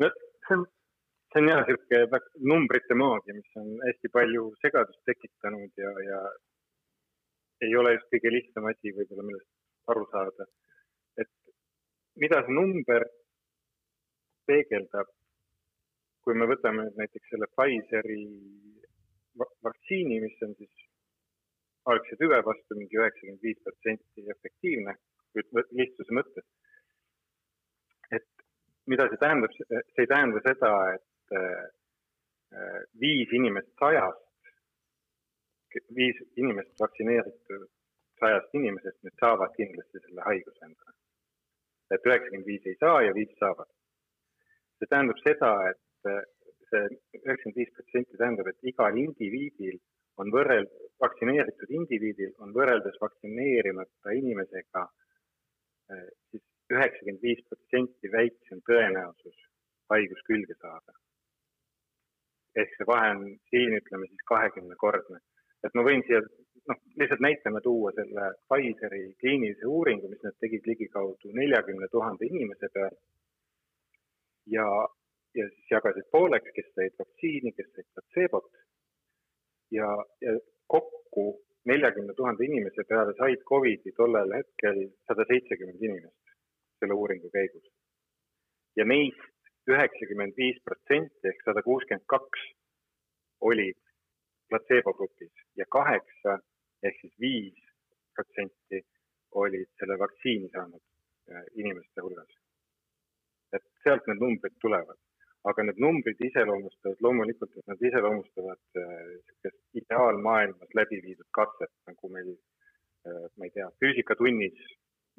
no 0.00 0.08
see 0.48 0.56
on 0.56 0.64
see 1.34 1.42
on 1.42 1.48
jah, 1.50 1.64
niisugune 1.66 2.20
numbrite 2.50 2.94
maagia, 2.94 3.34
mis 3.34 3.56
on 3.58 3.70
hästi 3.82 4.10
palju 4.16 4.44
segadust 4.62 5.00
tekitanud 5.08 5.72
ja, 5.82 5.90
ja 6.08 6.20
ei 7.66 7.74
ole 7.80 7.96
just 7.96 8.10
kõige 8.12 8.30
lihtsam 8.30 8.68
asi 8.70 8.92
võib-olla, 8.94 9.26
millest 9.26 9.90
aru 9.90 10.06
saada. 10.12 10.46
et 11.18 11.30
mida 12.22 12.40
see 12.44 12.54
number 12.54 13.06
peegeldab, 14.46 15.10
kui 16.22 16.38
me 16.38 16.46
võtame 16.46 16.84
nüüd 16.84 17.00
näiteks 17.02 17.30
selle 17.32 17.48
Pfizeri 17.56 18.22
vaktsiini, 19.66 20.20
mis 20.22 20.44
on 20.46 20.54
siis 20.60 20.84
algse 21.90 22.16
tüve 22.20 22.38
vastu 22.46 22.78
mingi 22.78 23.00
üheksakümmend 23.00 23.42
viis 23.42 23.58
protsenti 23.64 24.28
efektiivne, 24.36 24.94
lihtsuse 25.80 26.14
mõttes. 26.14 26.46
et 28.14 28.30
mida 28.86 29.08
see 29.10 29.18
tähendab, 29.18 29.58
see 29.58 30.06
ei 30.06 30.12
tähenda 30.14 30.40
seda, 30.46 30.70
et 30.94 31.04
Äh, 31.32 32.82
viis 33.00 33.32
inimest 33.34 33.70
sajast, 33.80 34.20
viis 35.96 36.20
inimest 36.36 36.80
vaktsineeritud 36.80 37.64
sajast 38.20 38.52
inimesest 38.54 39.00
nüüd 39.02 39.16
saavad 39.22 39.54
kindlasti 39.56 40.02
selle 40.04 40.26
haiguse 40.28 40.66
endale. 40.66 40.94
et 41.94 42.06
üheksakümmend 42.08 42.46
viis 42.50 42.66
ei 42.70 42.76
saa 42.82 43.02
ja 43.06 43.14
viis 43.14 43.32
saavad. 43.40 43.70
see 44.78 44.88
tähendab 44.92 45.18
seda, 45.24 45.50
et 45.70 46.10
äh, 46.12 46.22
see 46.70 46.84
üheksakümmend 47.18 47.58
viis 47.62 47.74
protsenti 47.78 48.20
tähendab, 48.22 48.50
et 48.52 48.70
igal 48.72 49.00
indiviidil 49.02 49.80
on 50.22 50.30
võrreld-, 50.36 50.78
vaktsineeritud 51.04 51.74
indiviidil 51.80 52.32
on 52.46 52.54
võrreldes 52.58 53.00
vaktsineerimata 53.04 54.14
inimesega 54.20 54.84
äh, 54.84 56.06
siis 56.30 56.44
üheksakümmend 56.76 57.26
viis 57.28 57.42
protsenti 57.48 58.12
väiksem 58.18 58.62
tõenäosus 58.70 59.40
haigus 59.90 60.22
külge 60.30 60.56
saada. 60.60 60.94
Ehk 62.60 62.74
see 62.76 62.86
vahe 62.86 63.10
on 63.16 63.22
siin, 63.50 63.76
ütleme 63.80 64.08
siis 64.08 64.26
kahekümnekordne. 64.30 65.18
et 65.64 65.74
ma 65.74 65.82
võin 65.86 66.02
siia 66.06 66.20
noh, 66.70 66.80
lihtsalt 67.00 67.22
näitena 67.24 67.60
tuua 67.60 67.92
selle 67.96 68.26
Pfizeri 68.48 69.04
kliinilise 69.20 69.66
uuringu, 69.66 70.10
mis 70.12 70.22
nad 70.26 70.36
tegid 70.40 70.66
ligikaudu 70.70 71.32
neljakümne 71.40 71.88
tuhande 71.92 72.28
inimese 72.30 72.70
peal. 72.74 72.96
ja, 74.56 74.66
ja 75.34 75.48
siis 75.48 75.70
jagasid 75.76 76.10
pooleks, 76.12 76.52
kes 76.56 76.70
said 76.74 76.98
vaktsiini, 76.98 77.52
kes 77.52 77.72
said 77.72 77.88
platseebot. 77.94 78.50
ja, 79.78 79.90
ja 80.26 80.38
kokku 80.66 81.26
neljakümne 81.64 82.14
tuhande 82.14 82.44
inimese 82.44 82.84
peale 82.88 83.14
said 83.18 83.44
Covidi 83.50 83.92
tollel 83.96 84.36
hetkel 84.38 84.84
sada 85.08 85.24
seitsekümmend 85.30 85.82
inimest 85.82 86.34
selle 86.78 86.94
uuringu 86.94 87.30
käigus. 87.30 87.70
ja 88.76 88.84
neist 88.84 89.33
üheksakümmend 89.72 90.36
viis 90.36 90.58
protsenti 90.68 91.30
ehk 91.30 91.40
sada 91.46 91.62
kuuskümmend 91.68 92.06
kaks 92.14 92.42
olid 93.50 93.80
platseebo 94.48 94.92
grupis 94.98 95.32
ja 95.60 95.66
kaheksa 95.76 96.38
ehk 96.88 97.00
siis 97.00 97.14
viis 97.20 97.62
protsenti 98.16 98.82
olid 99.44 99.70
selle 99.78 99.98
vaktsiini 99.98 100.48
saanud 100.52 100.82
äh, 101.30 101.44
inimeste 101.54 102.04
hulgas. 102.06 102.30
et 103.54 103.62
sealt 103.84 104.06
need 104.10 104.18
numbrid 104.18 104.54
tulevad, 104.62 104.98
aga 105.50 105.62
need 105.62 105.78
numbrid 105.84 106.22
iseloomustavad 106.28 107.02
loomulikult, 107.06 107.52
et 107.58 107.68
nad 107.70 107.82
iseloomustavad 107.88 108.62
niisugust 108.74 109.50
äh, 109.50 109.60
ideaalmaailmas 109.80 110.74
läbi 110.80 110.98
viidud 111.04 111.28
katset, 111.38 111.70
nagu 111.90 112.10
meil 112.16 112.32
äh,, 112.32 113.28
ma 113.36 113.46
ei 113.46 113.54
tea, 113.54 113.68
füüsikatunnis 113.82 114.64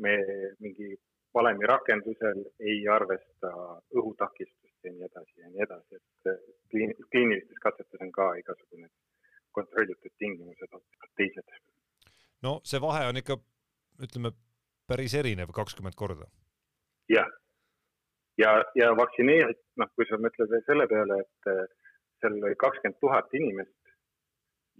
me 0.04 0.16
mingi 0.60 0.90
valemi 1.36 1.68
rakendusel 1.68 2.44
ei 2.60 2.78
arvesta 2.88 3.52
õhutakistust 4.00 4.88
ja 4.88 4.94
nii 4.94 5.08
edasi 5.10 5.42
ja 5.42 5.50
nii 5.52 5.64
edasi, 5.68 6.00
et 6.00 6.44
kliin, 6.72 6.94
kliinilistes 7.12 7.60
katsetes 7.64 8.06
on 8.06 8.12
ka 8.16 8.30
igasugune 8.40 8.90
kontrollitud 9.58 10.14
tingimused 10.20 10.78
teised. 11.20 11.56
no 12.44 12.60
see 12.72 12.82
vahe 12.82 13.08
on 13.10 13.20
ikka, 13.22 13.38
ütleme, 14.08 14.32
päris 14.88 15.16
erinev, 15.22 15.52
kakskümmend 15.60 15.98
korda. 16.00 16.30
jah, 17.10 17.32
ja, 18.38 18.52
ja, 18.54 18.54
ja 18.82 18.92
vaktsineerit-, 19.02 19.66
noh, 19.82 19.92
kui 19.96 20.08
sa 20.10 20.22
mõtled 20.28 20.52
veel 20.54 20.64
selle 20.70 20.88
peale, 20.92 21.20
et 21.26 21.52
seal 22.22 22.40
oli 22.40 22.56
kakskümmend 22.64 23.02
tuhat 23.04 23.38
inimest 23.42 23.94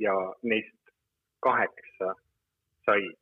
ja 0.08 0.16
neist 0.44 0.96
kaheksa 1.44 2.16
said 2.88 3.22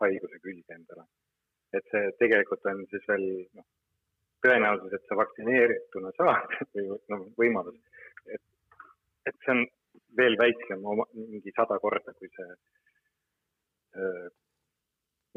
haiguse 0.00 0.38
külge 0.42 0.74
endale 0.74 1.06
et 1.78 1.92
see 1.92 2.10
tegelikult 2.20 2.66
on 2.70 2.84
siis 2.90 3.06
veel 3.08 3.26
noh, 3.58 3.66
tõenäosus, 4.44 4.92
et 4.92 5.06
sa 5.08 5.18
vaktsineerituna 5.18 6.12
saad 6.18 6.58
või 6.74 6.90
noh, 7.12 7.24
võimalus, 7.40 7.80
et, 8.26 8.44
et 9.30 9.36
see 9.44 9.56
on 9.56 9.64
veel 10.18 10.36
väiksem, 10.38 10.82
mingi 11.14 11.52
sada 11.56 11.78
korda, 11.82 12.14
kui 12.18 12.30
see 12.34 12.50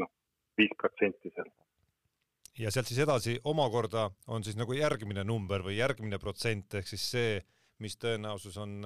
noh, 0.02 0.10
viis 0.58 0.74
protsenti 0.82 1.32
seal. 1.34 1.50
ja 2.58 2.72
sealt 2.74 2.90
siis 2.90 3.04
edasi 3.04 3.38
omakorda 3.46 4.08
on 4.34 4.46
siis 4.46 4.58
nagu 4.58 4.74
järgmine 4.74 5.24
number 5.28 5.62
või 5.66 5.78
järgmine 5.78 6.18
protsent 6.22 6.80
ehk 6.80 6.90
siis 6.90 7.06
see, 7.12 7.38
mis 7.84 7.98
tõenäosus 8.02 8.58
on, 8.58 8.82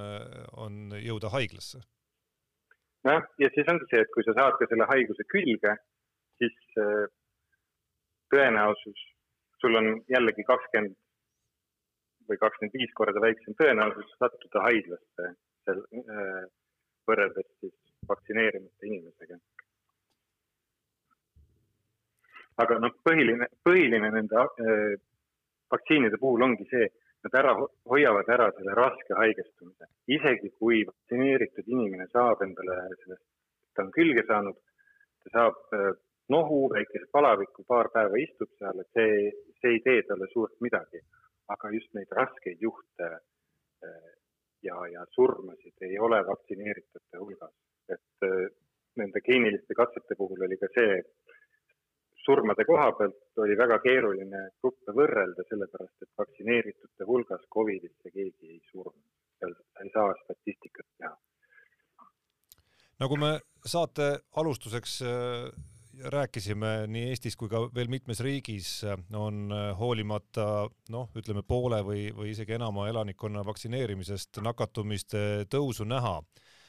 on 0.59 0.97
jõuda 0.99 1.31
haiglasse. 1.31 1.79
nojah, 3.07 3.23
ja 3.39 3.49
siis 3.55 3.71
ongi 3.71 3.87
see, 3.91 4.03
et 4.03 4.11
kui 4.13 4.27
sa 4.27 4.35
saad 4.35 4.59
ka 4.59 4.67
selle 4.67 4.89
haiguse 4.91 5.27
külge, 5.31 5.77
siis 6.41 6.57
tõenäosus, 8.33 9.05
sul 9.61 9.77
on 9.79 9.93
jällegi 10.09 10.43
kakskümmend 10.47 10.97
või 12.29 12.39
kakskümmend 12.41 12.77
viis 12.79 12.91
korda 12.97 13.21
väiksem 13.23 13.55
tõenäosus 13.59 14.11
sattuda 14.17 14.65
haiglasse 14.67 15.31
sel, 15.65 15.81
äh, 16.01 16.43
võrreldes 17.09 17.49
siis 17.59 17.75
vaktsineerimata 18.09 18.87
inimesega. 18.87 19.39
aga 22.61 22.75
noh, 22.77 22.93
põhiline, 23.07 23.47
põhiline 23.65 24.09
nende 24.13 24.37
äh, 24.37 24.97
vaktsiinide 25.73 26.19
puhul 26.21 26.43
ongi 26.45 26.67
see, 26.69 26.89
nad 27.25 27.37
ära, 27.37 27.53
hoiavad 27.89 28.29
ära 28.33 28.49
selle 28.57 28.75
raske 28.77 29.17
haigestumise. 29.17 29.87
isegi 30.07 30.51
kui 30.59 30.83
vaktsineeritud 30.89 31.67
inimene 31.67 32.07
saab 32.11 32.43
endale 32.45 32.77
sellest, 33.03 33.25
ta 33.75 33.85
on 33.85 33.91
külge 33.97 34.25
saanud, 34.27 34.57
ta 35.23 35.33
saab 35.37 35.77
äh, 35.77 35.91
nohu, 36.33 36.61
väikese 36.73 37.09
palaviku, 37.11 37.65
paar 37.67 37.89
päeva 37.93 38.19
istub 38.21 38.51
seal, 38.57 38.79
et 38.83 38.97
see, 38.97 39.31
see 39.61 39.75
ei 39.75 39.83
tee 39.87 40.03
talle 40.07 40.29
suurt 40.33 40.57
midagi. 40.67 41.03
aga 41.51 41.69
just 41.73 41.89
neid 41.97 42.11
raskeid 42.15 42.61
juhte 42.63 43.07
eh, 43.83 44.11
ja, 44.63 44.75
ja 44.93 45.01
surmasid 45.15 45.83
ei 45.87 45.97
ole 45.99 46.21
vaktsineeritute 46.27 47.19
hulgas. 47.19 47.55
et 47.89 48.27
eh, 48.27 48.45
nende 49.01 49.21
kliiniliste 49.25 49.75
katsete 49.75 50.15
puhul 50.19 50.45
oli 50.47 50.57
ka 50.61 50.69
see, 50.75 51.01
surmade 52.25 52.65
koha 52.69 52.91
pealt 52.99 53.43
oli 53.43 53.57
väga 53.57 53.79
keeruline 53.83 54.41
gruppe 54.61 54.95
võrrelda, 54.99 55.45
sellepärast 55.49 56.05
et 56.05 56.11
vaktsineeritute 56.21 57.07
hulgas 57.09 57.43
Covidisse 57.55 58.13
keegi 58.13 58.53
ei 58.55 58.61
surnud. 58.71 59.03
seal 59.39 59.55
ei 59.83 59.91
saa 59.93 60.13
statistikat 60.23 60.87
teha. 60.97 61.15
nagu 63.01 63.17
me 63.17 63.31
saate 63.75 64.07
alustuseks 64.43 65.01
eh, 65.01 65.70
rääkisime 66.09 66.87
nii 66.87 67.09
Eestis 67.11 67.35
kui 67.37 67.49
ka 67.51 67.61
veel 67.75 67.89
mitmes 67.91 68.21
riigis 68.23 68.69
on 69.17 69.51
äh, 69.53 69.71
hoolimata 69.77 70.45
noh, 70.93 71.09
ütleme 71.17 71.43
poole 71.47 71.81
või, 71.85 72.07
või 72.15 72.31
isegi 72.33 72.55
enama 72.57 72.87
elanikkonna 72.89 73.43
vaktsineerimisest 73.45 74.41
nakatumiste 74.41 75.45
tõusu 75.51 75.85
näha. 75.87 76.21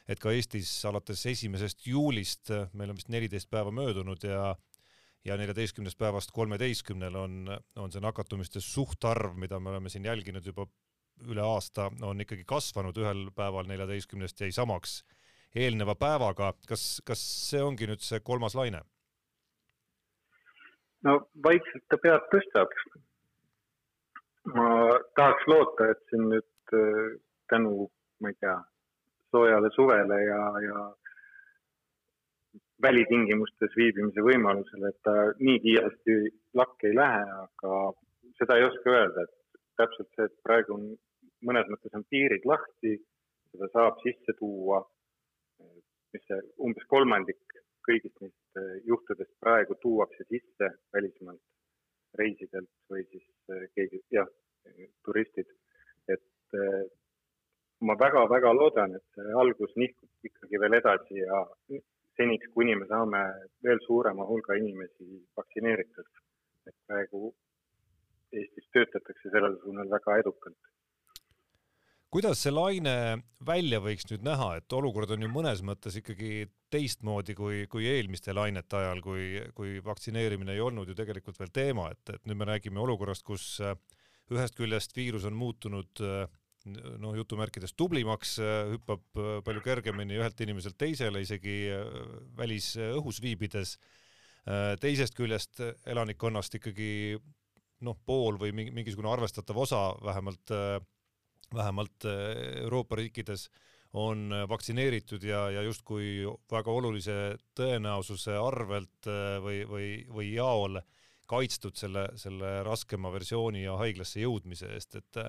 et 0.08 0.18
ka 0.18 0.32
Eestis 0.32 0.84
alates 0.84 1.26
esimesest 1.26 1.86
juulist, 1.86 2.50
äh, 2.50 2.68
meil 2.72 2.90
on 2.90 2.96
vist 2.96 3.08
neliteist 3.08 3.50
päeva 3.50 3.70
möödunud 3.70 4.24
ja 4.24 4.56
ja 5.24 5.36
neljateistkümnest 5.36 5.98
päevast 5.98 6.32
kolmeteistkümnel 6.34 7.14
on, 7.14 7.58
on 7.76 7.92
see 7.92 8.00
nakatumiste 8.02 8.60
suhtarv, 8.60 9.36
mida 9.38 9.60
me 9.60 9.70
oleme 9.70 9.88
siin 9.88 10.04
jälginud 10.04 10.46
juba 10.46 10.66
üle 11.30 11.44
aasta, 11.46 11.90
on 12.02 12.20
ikkagi 12.20 12.42
kasvanud, 12.44 12.96
ühel 12.98 13.28
päeval 13.36 13.68
neljateistkümnest 13.70 14.40
jäi 14.40 14.50
samaks 14.52 15.02
eelneva 15.54 15.94
päevaga. 15.94 16.52
kas, 16.66 17.00
kas 17.04 17.22
see 17.50 17.62
ongi 17.62 17.86
nüüd 17.86 18.02
see 18.02 18.20
kolmas 18.20 18.56
laine? 18.58 18.82
No 21.06 21.18
vaikselt 21.44 21.84
ta 21.90 21.98
pead 22.02 22.28
tõstab. 22.34 22.74
ma 24.54 24.68
tahaks 25.16 25.44
loota, 25.46 25.92
et 25.92 26.00
siin 26.10 26.24
nüüd 26.32 26.74
äh, 26.74 27.12
tänu, 27.50 27.86
ma 28.20 28.32
ei 28.32 28.38
tea, 28.42 28.56
soojale 29.30 29.70
suvele 29.76 30.18
ja, 30.24 30.40
ja 30.66 30.80
välitingimustes 32.82 33.76
viibimise 33.78 34.24
võimalusele, 34.26 34.90
et 34.90 34.98
ta 35.06 35.14
nii 35.38 35.60
kiiresti 35.66 36.16
lakke 36.58 36.90
ei 36.90 36.98
lähe, 36.98 37.22
aga 37.44 37.78
seda 38.40 38.58
ei 38.58 38.66
oska 38.66 38.96
öelda, 38.96 39.26
et 39.28 39.62
täpselt 39.78 40.10
see, 40.16 40.26
et 40.26 40.36
praegu 40.46 40.74
on 40.74 40.90
mõnes 41.46 41.70
mõttes 41.70 41.94
on 41.98 42.04
piirid 42.10 42.46
lahti, 42.48 42.96
seda 43.52 43.70
saab 43.76 44.02
sisse 44.02 44.34
tuua, 44.38 44.82
mis 46.12 46.26
see 46.26 46.42
umbes 46.66 46.90
kolmandik 46.90 47.60
kõigist 47.86 48.18
neist 48.20 48.41
juhtudest 48.84 49.32
praegu 49.40 49.74
tuuakse 49.82 50.24
sisse 50.28 50.68
välismaalt 50.92 51.40
reisidelt 52.18 52.70
või 52.90 53.04
siis 53.10 53.28
äh, 53.50 53.68
keegi, 53.76 54.00
jah, 54.12 54.28
turistid. 55.04 55.48
et 56.08 56.58
äh, 56.58 56.82
ma 57.80 57.96
väga-väga 57.98 58.52
loodan, 58.54 58.96
et 58.96 59.04
see 59.16 59.38
algus 59.44 59.72
nihkub 59.76 60.28
ikkagi 60.28 60.60
veel 60.60 60.76
edasi 60.78 61.22
ja 61.22 61.44
seniks, 62.18 62.50
kuni 62.54 62.74
me 62.76 62.86
saame 62.90 63.22
veel 63.64 63.80
suurema 63.86 64.26
hulga 64.28 64.58
inimesi 64.60 65.22
vaktsineeritud. 65.36 66.10
et 66.66 66.76
praegu 66.86 67.32
Eestis 68.32 68.68
töötatakse 68.72 69.28
sellel 69.28 69.58
suunal 69.60 69.90
väga 69.90 70.14
edukalt 70.22 70.71
kuidas 72.12 72.42
see 72.44 72.52
laine 72.52 72.94
välja 73.46 73.80
võiks 73.80 74.04
nüüd 74.10 74.24
näha, 74.26 74.58
et 74.60 74.76
olukord 74.76 75.14
on 75.14 75.24
ju 75.24 75.30
mõnes 75.32 75.62
mõttes 75.64 75.96
ikkagi 75.96 76.44
teistmoodi 76.72 77.36
kui, 77.36 77.64
kui 77.72 77.88
eelmiste 77.88 78.34
lainete 78.36 78.78
ajal, 78.78 79.00
kui, 79.04 79.40
kui 79.56 79.78
vaktsineerimine 79.84 80.52
ei 80.52 80.60
olnud 80.60 80.88
ju 80.88 80.96
tegelikult 80.98 81.40
veel 81.40 81.52
teema, 81.54 81.88
et, 81.92 82.14
et 82.16 82.28
nüüd 82.28 82.40
me 82.40 82.48
räägime 82.52 82.82
olukorrast, 82.84 83.24
kus 83.24 83.46
äh, 83.64 83.76
ühest 84.32 84.56
küljest 84.58 84.96
viirus 84.96 85.24
on 85.28 85.36
muutunud 85.36 86.04
äh, 86.04 86.26
noh, 87.02 87.16
jutumärkides 87.18 87.74
tublimaks, 87.74 88.36
hüppab 88.70 89.02
palju 89.46 89.64
kergemini 89.64 90.18
ühelt 90.20 90.40
inimeselt 90.44 90.76
teisele, 90.78 91.24
isegi 91.24 91.56
välisõhus 92.38 93.18
viibides. 93.22 93.76
teisest 94.82 95.14
küljest 95.14 95.60
elanikkonnast 95.86 96.54
ikkagi 96.58 97.18
noh, 97.82 97.98
pool 98.06 98.38
või 98.38 98.52
mingisugune 98.54 99.10
arvestatav 99.10 99.58
osa 99.58 99.82
vähemalt, 100.02 100.54
vähemalt 101.54 102.06
Euroopa 102.62 102.96
riikides 102.96 103.48
on 103.92 104.32
vaktsineeritud 104.48 105.22
ja, 105.22 105.50
ja 105.52 105.62
justkui 105.62 106.24
väga 106.50 106.72
olulise 106.72 107.16
tõenäosuse 107.58 108.36
arvelt 108.40 109.08
või, 109.44 109.62
või, 109.68 109.88
või 110.08 110.30
jaol 110.32 110.80
kaitstud 111.28 111.76
selle, 111.76 112.06
selle 112.16 112.62
raskema 112.64 113.12
versiooni 113.12 113.66
ja 113.66 113.76
haiglasse 113.80 114.22
jõudmise 114.24 114.72
eest, 114.76 114.96
et 115.00 115.20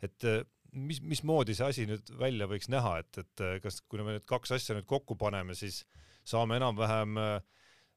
et 0.00 0.24
mis, 0.72 1.00
mismoodi 1.04 1.54
see 1.56 1.66
asi 1.66 1.86
nüüd 1.88 2.10
välja 2.18 2.48
võiks 2.50 2.70
näha, 2.72 2.98
et, 3.02 3.20
et 3.20 3.44
kas, 3.62 3.80
kui 3.86 4.02
me 4.02 4.16
need 4.16 4.26
kaks 4.28 4.54
asja 4.56 4.76
nüüd 4.76 4.88
kokku 4.88 5.16
paneme, 5.20 5.54
siis 5.58 5.82
saame 6.26 6.56
enam-vähem 6.60 7.18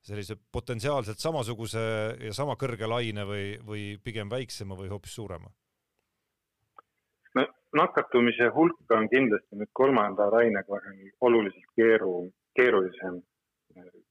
sellise 0.04 0.36
potentsiaalselt 0.52 1.22
samasuguse 1.22 1.84
ja 2.20 2.34
sama 2.36 2.58
kõrge 2.60 2.90
laine 2.90 3.24
või, 3.28 3.46
või 3.64 3.84
pigem 4.04 4.32
väiksema 4.32 4.76
või 4.80 4.92
hoopis 4.92 5.16
suurema? 5.16 5.52
No 7.38 7.46
nakatumise 7.80 8.50
hulk 8.56 8.96
on 8.98 9.10
kindlasti 9.10 9.60
nüüd 9.60 9.72
kolmanda 9.74 10.30
lainega 10.32 10.80
oluliselt 11.22 11.70
keeru, 11.80 12.16
keerulisem 12.58 13.22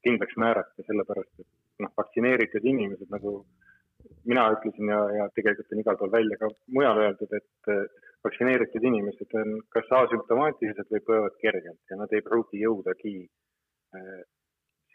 kindlaks 0.03 0.35
määrata, 0.43 0.83
sellepärast 0.87 1.43
et 1.43 1.49
noh, 1.83 1.91
vaktsineeritud 1.97 2.65
inimesed, 2.73 3.07
nagu 3.13 3.37
mina 4.27 4.49
ütlesin 4.55 4.91
ja, 4.91 4.99
ja 5.17 5.29
tegelikult 5.35 5.71
on 5.71 5.83
igal 5.83 5.99
pool 5.99 6.11
välja 6.11 6.39
ka 6.41 6.49
mujal 6.75 6.99
öeldud, 7.05 7.37
et 7.39 7.71
vaktsineeritud 8.23 8.83
inimesed 8.89 9.37
on 9.39 9.55
kas 9.75 9.87
asümptomaatilised 9.99 10.91
või 10.91 11.03
põevad 11.07 11.39
kergelt 11.41 11.91
ja 11.91 11.99
nad 11.99 12.11
ei 12.15 12.23
pruugi 12.25 12.61
jõudagi 12.63 13.15
äh, 13.95 14.21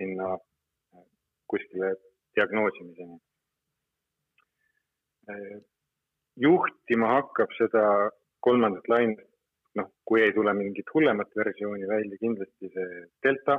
sinna 0.01 0.35
äh, 0.37 1.09
kuskile 1.53 1.95
diagnoosimiseni 2.37 3.19
äh,. 5.33 5.59
Juhtima 6.43 7.15
hakkab 7.17 7.53
seda 7.59 7.83
kolmandat 8.45 8.89
lainet, 8.93 9.25
noh, 9.79 9.91
kui 10.07 10.23
ei 10.23 10.33
tule 10.37 10.55
mingit 10.55 10.91
hullemat 10.95 11.35
versiooni 11.37 11.89
välja, 11.91 12.19
kindlasti 12.23 12.71
see 12.75 13.03
delta, 13.25 13.59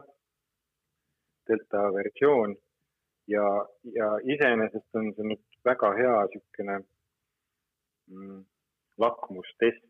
delta 1.50 1.86
versioon. 1.96 2.56
Ja, 3.30 3.46
ja 3.94 4.08
iseenesest 4.26 4.98
on 4.98 5.12
see 5.14 5.28
nüüd 5.32 5.60
väga 5.68 5.92
hea 6.00 6.14
niisugune 6.32 6.78
mm, 8.10 8.40
lakmustest 9.04 9.86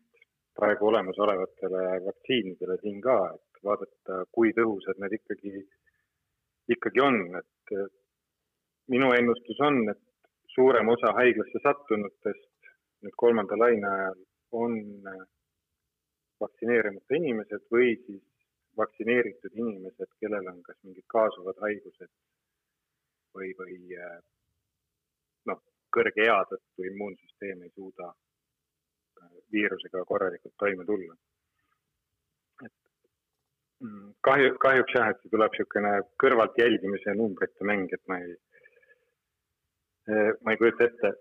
praegu 0.58 0.90
olemasolevatele 0.90 1.84
vaktsiinidele 2.04 2.76
siin 2.82 3.00
ka, 3.06 3.16
et 3.38 3.62
vaadata, 3.64 4.18
kui 4.36 4.52
tõhusad 4.58 5.00
need 5.00 5.16
ikkagi, 5.16 5.64
ikkagi 6.76 7.02
on, 7.06 7.18
et 7.40 7.74
minu 8.92 9.08
ennustus 9.16 9.64
on, 9.64 9.80
et 9.94 10.04
suurem 10.52 10.92
osa 10.92 11.14
haiglasse 11.16 11.64
sattunutest 11.64 12.49
nüüd 13.04 13.16
kolmanda 13.16 13.58
laine 13.58 13.88
ajal 13.88 14.18
on 14.62 14.74
vaktsineerimata 16.40 17.16
inimesed 17.16 17.66
või 17.72 17.94
siis 18.06 18.24
vaktsineeritud 18.76 19.54
inimesed, 19.54 20.10
kellel 20.20 20.48
on 20.52 20.62
kas 20.66 20.78
mingid 20.86 21.06
kaasuvad 21.14 21.58
haigused 21.64 22.10
või, 23.36 23.52
või 23.58 23.78
noh, 25.50 25.62
kõrge 25.94 26.26
ea 26.26 26.38
tõttu 26.50 26.86
immuunsüsteem 26.90 27.62
ei 27.66 27.72
suuda 27.74 28.12
viirusega 29.52 30.04
korralikult 30.04 30.54
toime 30.58 30.84
tulla. 30.84 31.16
et 32.64 32.72
mm, 33.84 34.12
kahju, 34.28 34.54
kahjuks 34.64 34.94
jah, 34.96 35.10
et 35.10 35.20
see 35.22 35.32
tuleb 35.34 35.56
niisugune 35.56 35.92
kõrvalt 36.22 36.62
jälgimise 36.62 37.14
numbrite 37.18 37.66
mäng, 37.72 37.92
et 37.92 38.04
ma 38.08 38.20
ei, 38.22 38.36
ma 40.44 40.54
ei 40.54 40.60
kujuta 40.62 40.88
ette, 40.88 41.12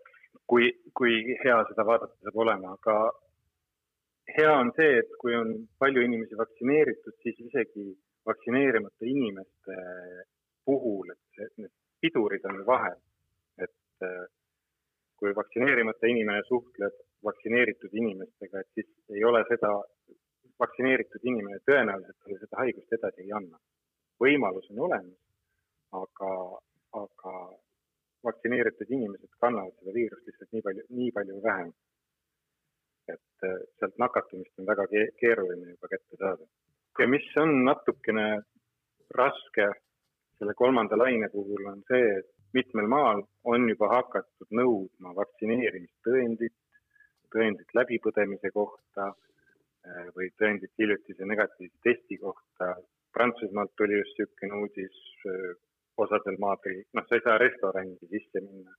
kui, 0.49 0.69
kui 0.97 1.37
hea 1.43 1.57
seda 1.69 1.85
vaadata 1.85 2.15
saab 2.23 2.37
olema, 2.43 2.75
aga 2.77 2.95
hea 4.37 4.53
on 4.53 4.71
see, 4.77 4.97
et 5.01 5.11
kui 5.21 5.35
on 5.37 5.53
palju 5.81 6.03
inimesi 6.05 6.37
vaktsineeritud, 6.39 7.15
siis 7.23 7.39
isegi 7.47 7.85
vaktsineerimata 8.29 9.07
inimeste 9.09 9.77
puhul, 10.65 11.13
et 11.13 11.37
see, 11.37 11.49
need 11.63 11.73
pidurid 12.01 12.45
on 12.49 12.65
vahel. 12.65 12.97
et 13.59 14.07
eh, 14.07 14.25
kui 15.19 15.33
vaktsineerimata 15.35 16.07
inimene 16.07 16.43
suhtleb 16.47 16.95
vaktsineeritud 17.27 17.95
inimestega, 18.01 18.59
et 18.59 18.69
siis 18.77 19.15
ei 19.15 19.23
ole 19.27 19.41
seda, 19.49 19.71
vaktsineeritud 20.63 21.25
inimene 21.31 21.59
tõenäoliselt 21.67 22.17
talle 22.23 22.39
seda 22.39 22.61
haigust 22.61 22.95
edasi 22.99 23.25
ei 23.25 23.33
anna. 23.39 23.59
võimalus 24.23 24.67
on 24.71 24.79
olemas, 24.87 25.19
aga, 25.95 26.31
aga 27.01 27.33
vaktsineeritud 28.27 28.91
inimesed 28.97 29.32
kannavad 29.43 29.75
seda 29.79 29.93
viirust 29.95 30.27
lihtsalt 30.27 30.55
nii 30.55 30.65
palju, 30.67 30.86
nii 31.01 31.12
palju 31.17 31.41
vähem. 31.43 31.71
et 33.10 33.45
äh, 33.47 33.60
sealt 33.79 33.95
nakatumist 33.97 34.60
on 34.62 34.67
väga 34.69 34.86
keeruline 35.21 35.71
juba 35.75 35.88
kätte 35.93 36.17
saada. 36.17 36.45
ja 36.99 37.08
mis 37.08 37.29
on 37.43 37.63
natukene 37.65 38.27
raske 39.21 39.69
selle 40.38 40.53
kolmanda 40.53 40.97
laine 40.97 41.29
puhul, 41.29 41.65
on 41.71 41.82
see, 41.88 42.12
et 42.19 42.29
mitmel 42.53 42.88
maal 42.88 43.23
on 43.43 43.69
juba 43.69 43.89
hakatud 43.95 44.58
nõudma 44.62 45.15
vaktsineerimistõendit 45.21 46.55
tõendit 47.34 47.73
läbipõdemise 47.77 48.51
kohta 48.53 49.10
äh, 49.10 50.08
või 50.15 50.29
tõendit 50.41 50.71
hiljutise 50.82 51.25
negatiivse 51.25 51.77
testi 51.86 52.17
kohta. 52.21 52.75
Prantsusmaalt 53.13 53.73
tuli 53.77 53.97
just 53.97 54.19
niisugune 54.19 54.62
uudis, 54.63 54.97
äh, 55.29 55.53
osadel 56.05 56.38
maadel, 56.41 56.81
noh, 56.93 57.05
sa 57.07 57.17
ei 57.17 57.25
saa 57.25 57.38
restorani 57.41 57.97
sisse 58.12 58.43
minna. 58.45 58.75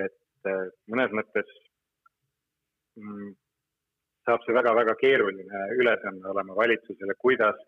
et 0.00 0.48
äh, 0.48 0.66
mõnes 0.92 1.12
mõttes 1.16 1.48
mm, 2.96 3.34
saab 4.24 4.44
see 4.44 4.54
väga-väga 4.56 4.94
keeruline 5.00 5.66
ülesanne 5.76 6.30
olema 6.32 6.56
valitsusele, 6.56 7.16
kuidas 7.18 7.60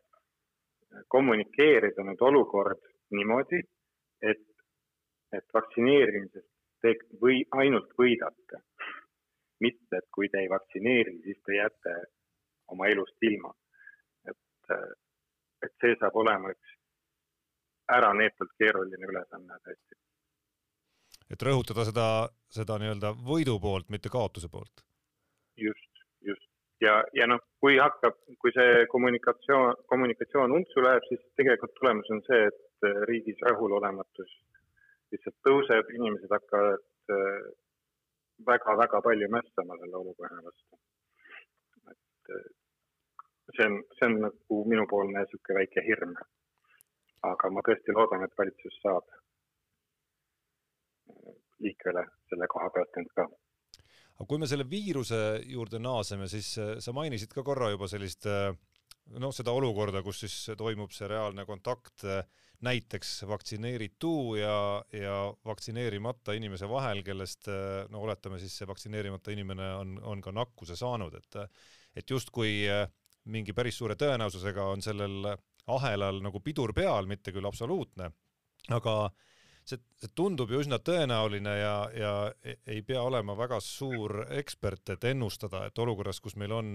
kommunikeerida 1.09 2.05
nüüd 2.05 2.21
olukord 2.29 2.81
niimoodi, 3.17 3.61
et, 4.31 4.45
et 5.33 5.47
vaktsineerimisest 5.55 6.49
te 6.83 6.95
või 7.23 7.43
ainult 7.63 7.93
võidate 7.99 8.61
mitte, 9.63 9.99
et 9.99 10.09
kui 10.15 10.29
te 10.29 10.43
ei 10.43 10.51
vaktsineeri, 10.51 11.19
siis 11.25 11.39
te 11.47 11.57
jääte 11.57 11.95
oma 12.75 12.89
elust 12.91 13.29
ilma. 13.29 13.53
et, 14.31 14.75
et 15.67 15.75
see 15.83 15.95
saab 16.01 16.17
olema 16.19 16.51
üks 16.55 16.75
äraneetult 17.93 18.53
keeruline 18.59 19.11
ülesanne 19.11 19.59
tõesti. 19.67 19.99
et 21.33 21.43
rõhutada 21.43 21.85
seda, 21.89 22.07
seda 22.53 22.79
nii-öelda 22.79 23.15
võidu 23.29 23.59
poolt, 23.61 23.89
mitte 23.89 24.09
kaotuse 24.13 24.49
poolt. 24.49 24.85
just, 25.57 26.05
just 26.21 26.49
ja, 26.81 27.03
ja 27.15 27.27
noh, 27.27 27.41
kui 27.61 27.79
hakkab, 27.79 28.19
kui 28.39 28.53
see 28.55 28.87
kommunikatsioon, 28.95 29.85
kommunikatsioon 29.87 30.53
untsu 30.61 30.85
läheb, 30.85 31.05
siis 31.09 31.21
tegelikult 31.37 31.75
tulemus 31.81 32.11
on 32.11 32.23
see, 32.29 32.47
et 32.49 32.89
riigis 33.09 33.39
rahulolematus 33.49 34.33
lihtsalt 35.13 35.37
tõuseb, 35.47 35.91
inimesed 35.99 36.33
hakkavad 36.33 36.81
väga-väga 38.47 39.01
palju 39.03 39.29
mässama 39.31 39.77
selle 39.79 39.97
olukorra 39.97 40.43
vastu. 40.45 40.79
et 41.91 42.35
eh, 42.37 42.47
see 43.57 43.67
on, 43.67 43.79
see 43.99 44.09
on 44.09 44.19
nagu 44.27 44.61
minupoolne 44.75 45.19
niisugune 45.19 45.59
väike 45.61 45.85
hirm. 45.87 46.15
Aga 47.27 47.51
ma 47.55 47.63
tõesti 47.67 47.95
loodan, 47.95 48.25
et 48.27 48.35
valitsus 48.39 48.77
saab 48.83 49.07
eh, 51.13 51.39
liikvele 51.63 52.05
selle 52.31 52.51
koha 52.51 52.69
pealt 52.75 53.01
end 53.01 53.11
ka. 53.17 53.29
Aga 54.19 54.29
kui 54.29 54.43
me 54.43 54.49
selle 54.51 54.67
viiruse 54.69 55.21
juurde 55.49 55.81
naaseme, 55.83 56.29
siis 56.31 56.53
eh, 56.59 56.77
sa 56.83 56.95
mainisid 56.97 57.33
ka 57.35 57.45
korra 57.47 57.71
juba 57.73 57.89
sellist 57.91 58.27
noh, 58.27 59.33
seda 59.35 59.55
olukorda, 59.55 60.03
kus 60.07 60.23
siis 60.25 60.37
toimub 60.59 60.91
see 60.95 61.11
reaalne 61.11 61.47
kontakt 61.49 62.07
näiteks 62.63 63.25
vaktsineeritu 63.27 64.37
ja, 64.39 64.57
ja 64.95 65.17
vaktsineerimata 65.45 66.37
inimese 66.39 66.69
vahel, 66.71 67.03
kellest 67.03 67.49
no 67.91 68.05
oletame 68.07 68.39
siis 68.39 68.55
see 68.61 68.69
vaktsineerimata 68.71 69.35
inimene 69.35 69.67
on, 69.81 69.97
on 70.15 70.23
ka 70.23 70.31
nakkuse 70.35 70.79
saanud, 70.79 71.19
et 71.19 71.41
et 71.99 72.09
justkui 72.09 72.63
mingi 73.35 73.53
päris 73.53 73.77
suure 73.79 73.95
tõenäosusega 73.99 74.65
on 74.75 74.83
sellel 74.83 75.27
ahelal 75.67 76.23
nagu 76.25 76.41
pidur 76.41 76.73
peal, 76.75 77.07
mitte 77.07 77.33
küll 77.33 77.47
absoluutne, 77.47 78.11
aga 78.75 78.95
see, 79.65 79.79
see 80.01 80.11
tundub 80.15 80.51
ju 80.51 80.63
üsna 80.63 80.81
tõenäoline 80.83 81.57
ja, 81.59 81.75
ja 81.95 82.13
ei 82.67 82.83
pea 82.83 83.03
olema 83.03 83.37
väga 83.39 83.61
suur 83.63 84.25
ekspert, 84.31 84.97
et 84.97 85.05
ennustada, 85.13 85.67
et 85.67 85.79
olukorras, 85.79 86.21
kus 86.21 86.35
meil 86.37 86.53
on, 86.57 86.73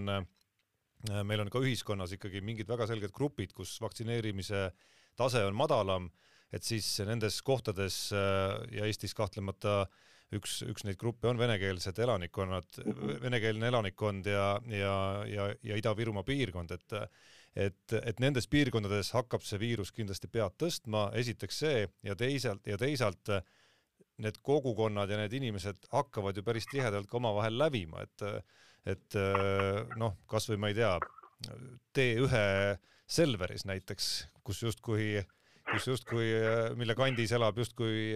meil 1.28 1.44
on 1.44 1.52
ka 1.52 1.62
ühiskonnas 1.64 2.16
ikkagi 2.16 2.42
mingid 2.42 2.70
väga 2.70 2.88
selged 2.88 3.12
grupid, 3.16 3.52
kus 3.54 3.76
vaktsineerimise 3.84 4.64
äh, 4.70 4.86
tase 5.18 5.44
on 5.48 5.58
madalam, 5.58 6.10
et 6.54 6.66
siis 6.66 6.88
nendes 7.08 7.42
kohtades 7.46 8.08
äh, 8.16 8.60
ja 8.78 8.88
Eestis 8.88 9.16
kahtlemata 9.18 9.86
üks, 10.36 10.62
üks 10.68 10.86
neid 10.88 11.00
gruppe 11.00 11.30
on 11.32 11.40
venekeelsed 11.40 12.00
elanikkonnad 12.04 12.82
venekeelne 13.24 13.72
elanikkond 13.72 14.28
ja, 14.32 14.48
ja, 14.72 14.96
ja, 15.28 15.50
ja 15.64 15.80
Ida-Virumaa 15.80 16.26
piirkond, 16.28 16.76
et 16.76 16.98
et, 17.58 17.94
et 17.98 18.20
nendes 18.22 18.48
piirkondades 18.52 19.10
hakkab 19.16 19.46
see 19.46 19.60
viirus 19.62 19.92
kindlasti 19.96 20.30
pead 20.32 20.58
tõstma, 20.62 21.08
esiteks 21.18 21.62
see 21.64 21.86
ja 22.06 22.16
teisalt 22.18 22.68
ja 22.70 22.78
teisalt 22.78 23.32
need 24.22 24.38
kogukonnad 24.46 25.10
ja 25.10 25.18
need 25.22 25.34
inimesed 25.38 25.90
hakkavad 25.94 26.38
ju 26.38 26.44
päris 26.46 26.68
tihedalt 26.72 27.10
ka 27.10 27.18
omavahel 27.20 27.58
lävima, 27.58 28.06
et 28.06 28.26
et 28.88 29.18
noh, 30.00 30.14
kasvõi 30.32 30.58
ma 30.62 30.70
ei 30.72 30.78
tea, 30.78 30.94
T1 31.98 32.78
Selveris 33.08 33.66
näiteks, 33.68 34.06
kus 34.48 34.62
justkui 34.64 35.18
kus 35.68 35.88
justkui, 35.90 36.30
mille 36.80 36.96
kandis 36.96 37.34
elab 37.36 37.58
justkui 37.60 38.14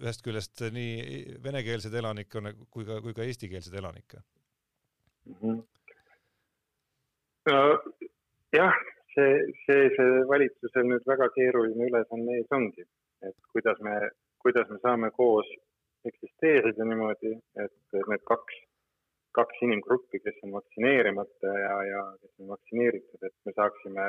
ühest 0.00 0.24
küljest 0.24 0.64
nii 0.72 1.36
venekeelseid 1.44 1.94
elanikkonna 2.00 2.54
kui 2.72 2.86
ka, 2.88 3.00
kui 3.04 3.12
ka 3.16 3.26
eestikeelseid 3.26 3.76
elanikke 3.82 4.22
mm. 5.26 5.34
-hmm. 5.42 5.62
Jah, 8.56 8.74
see, 9.14 9.38
see, 9.66 9.86
see 9.96 10.26
valitsusel 10.32 10.88
nüüd 10.88 11.06
väga 11.08 11.28
keeruline 11.36 11.88
ülesanne 11.90 12.40
ees 12.40 12.58
ongi, 12.58 12.84
et 13.28 13.38
kuidas 13.54 13.80
me 13.86 13.96
kuidas 14.42 14.68
me 14.70 14.78
saame 14.82 15.10
koos 15.10 15.48
eksisteerida 16.10 16.84
niimoodi, 16.84 17.32
et 17.64 17.98
need 18.10 18.24
kaks, 18.30 18.56
kaks 19.38 19.62
inimgruppi, 19.66 20.20
kes 20.24 20.40
on 20.46 20.56
vaktsineerimata 20.56 21.54
ja, 21.64 21.76
ja 21.92 22.02
kes 22.20 22.32
on 22.42 22.50
vaktsineeritud, 22.54 23.28
et 23.28 23.36
me 23.46 23.54
saaksime 23.58 24.08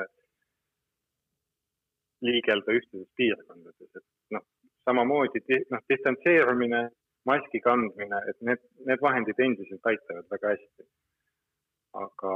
liigelda 2.25 2.75
ühtedes 2.79 3.09
piirkondades, 3.19 3.89
et 3.99 4.35
noh, 4.37 4.45
samamoodi 4.89 5.43
noh, 5.75 5.85
distantseerumine, 5.91 6.83
maski 7.29 7.61
kandmine, 7.63 8.19
et 8.31 8.41
need, 8.47 8.61
need 8.89 9.03
vahendid 9.05 9.39
endiselt 9.47 9.91
aitavad 9.91 10.25
väga 10.33 10.55
hästi. 10.55 10.89
aga 11.93 12.33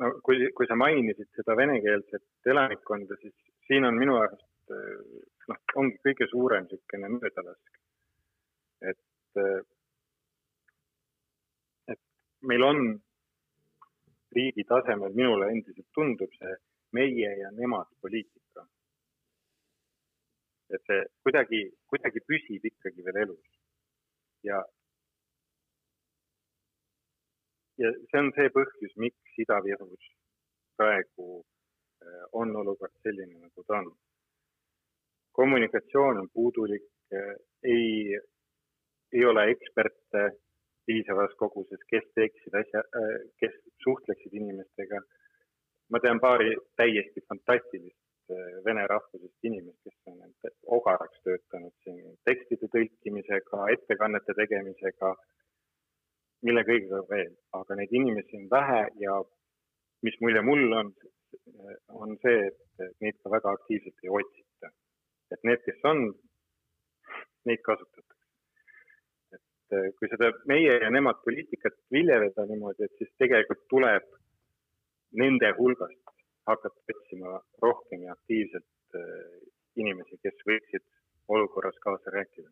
no 0.00 0.10
kui, 0.26 0.48
kui 0.56 0.66
sa 0.70 0.76
mainisid 0.78 1.30
seda 1.36 1.56
venekeelset 1.58 2.50
elanikkonda, 2.52 3.16
siis 3.20 3.34
siin 3.68 3.86
on 3.88 3.98
minu 3.98 4.18
arust 4.20 4.74
noh, 5.48 5.60
ongi 5.80 5.98
kõige 6.04 6.28
suurem 6.30 6.68
niisugune 6.68 7.10
möödalask. 7.16 7.80
et, 8.90 9.40
et 11.92 12.00
meil 12.42 12.62
on 12.62 12.80
riigi 14.36 14.64
tasemel, 14.68 15.14
minule 15.14 15.50
endiselt 15.52 15.88
tundub 15.94 16.32
see 16.38 16.54
meie 16.96 17.34
ja 17.40 17.50
nemad 17.50 17.90
poliitika. 18.00 18.66
et 20.74 20.82
see 20.88 21.02
kuidagi, 21.22 21.60
kuidagi 21.92 22.24
püsib 22.28 22.64
ikkagi 22.70 23.04
veel 23.06 23.20
elus 23.26 23.50
ja 24.44 24.62
ja 27.82 27.90
see 28.10 28.20
on 28.20 28.32
see 28.36 28.50
põhjus, 28.54 28.94
miks 29.02 29.42
Ida-Virus 29.44 30.10
praegu 30.78 31.28
eh, 31.40 32.24
on 32.32 32.56
olukord 32.62 32.94
selline, 33.02 33.38
nagu 33.40 33.64
ta 33.66 33.80
on 33.82 33.92
kommunikatsioon 35.34 36.18
on 36.18 36.28
puudulik, 36.32 36.86
ei, 37.74 38.18
ei 39.12 39.24
ole 39.24 39.44
eksperte 39.50 40.22
piisavas 40.86 41.34
koguses, 41.40 41.82
kes 41.90 42.06
teeksid 42.14 42.54
asja, 42.60 42.82
kes 43.42 43.54
suhtleksid 43.84 44.34
inimestega. 44.40 45.00
ma 45.92 46.00
tean 46.00 46.20
paari 46.20 46.54
täiesti 46.80 47.20
fantastilist 47.28 48.34
vene 48.64 48.86
rahvusest 48.92 49.48
inimest, 49.48 49.78
kes 49.84 49.96
on 50.06 50.22
ogaraks 50.78 51.20
töötanud 51.26 51.74
siin 51.84 52.14
tekstide 52.28 52.70
tõlkimisega, 52.76 53.66
ettekannete 53.74 54.36
tegemisega, 54.38 55.10
mille 56.48 56.64
kõigega 56.70 57.02
veel, 57.10 57.34
aga 57.64 57.80
neid 57.80 57.92
inimesi 58.00 58.38
on 58.38 58.48
vähe 58.52 58.84
ja 59.02 59.18
mis 60.04 60.16
mulje 60.20 60.44
mul 60.44 60.78
on, 60.80 60.94
on 62.00 62.16
see, 62.22 62.48
et 62.84 62.96
neid 63.00 63.18
ka 63.22 63.32
väga 63.32 63.56
aktiivselt 63.58 64.04
ei 64.04 64.12
otsita 64.20 64.44
et 65.34 65.46
need, 65.48 65.62
kes 65.66 65.86
on, 65.90 66.02
neid 67.48 67.62
kasutatakse. 67.66 68.12
et 69.36 69.76
äh, 69.76 69.88
kui 69.98 70.10
seda 70.12 70.30
meie 70.50 70.76
ja 70.82 70.90
nemad 70.92 71.22
poliitikat 71.26 71.76
viljeleda 71.96 72.46
niimoodi, 72.50 72.86
et 72.86 73.00
siis 73.00 73.10
tegelikult 73.22 73.64
tuleb 73.72 74.06
nende 75.22 75.50
hulgast 75.58 76.14
hakata 76.50 76.94
otsima 76.94 77.38
rohkem 77.64 78.06
ja 78.06 78.16
aktiivselt 78.16 79.00
äh, 79.00 79.40
inimesi, 79.80 80.20
kes 80.22 80.46
võiksid 80.50 80.84
olukorras 81.34 81.78
kaasa 81.86 82.12
rääkida 82.14 82.50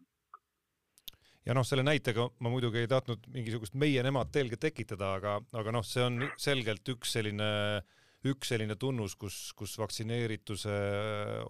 ja 1.47 1.55
noh, 1.55 1.67
selle 1.67 1.83
näitega 1.87 2.29
ma 2.41 2.53
muidugi 2.53 2.85
ei 2.85 2.91
tahtnud 2.91 3.27
mingisugust 3.35 3.75
meie-nemad 3.75 4.31
telge 4.33 4.57
tekitada, 4.57 5.15
aga, 5.19 5.41
aga 5.53 5.75
noh, 5.75 5.87
see 5.87 6.05
on 6.05 6.23
selgelt 6.39 6.89
üks 6.95 7.17
selline 7.19 7.51
äh, 7.79 8.01
üks 8.31 8.53
selline 8.53 8.77
tunnus, 8.79 9.17
kus, 9.19 9.37
kus 9.59 9.75
vaktsineerituse 9.81 10.75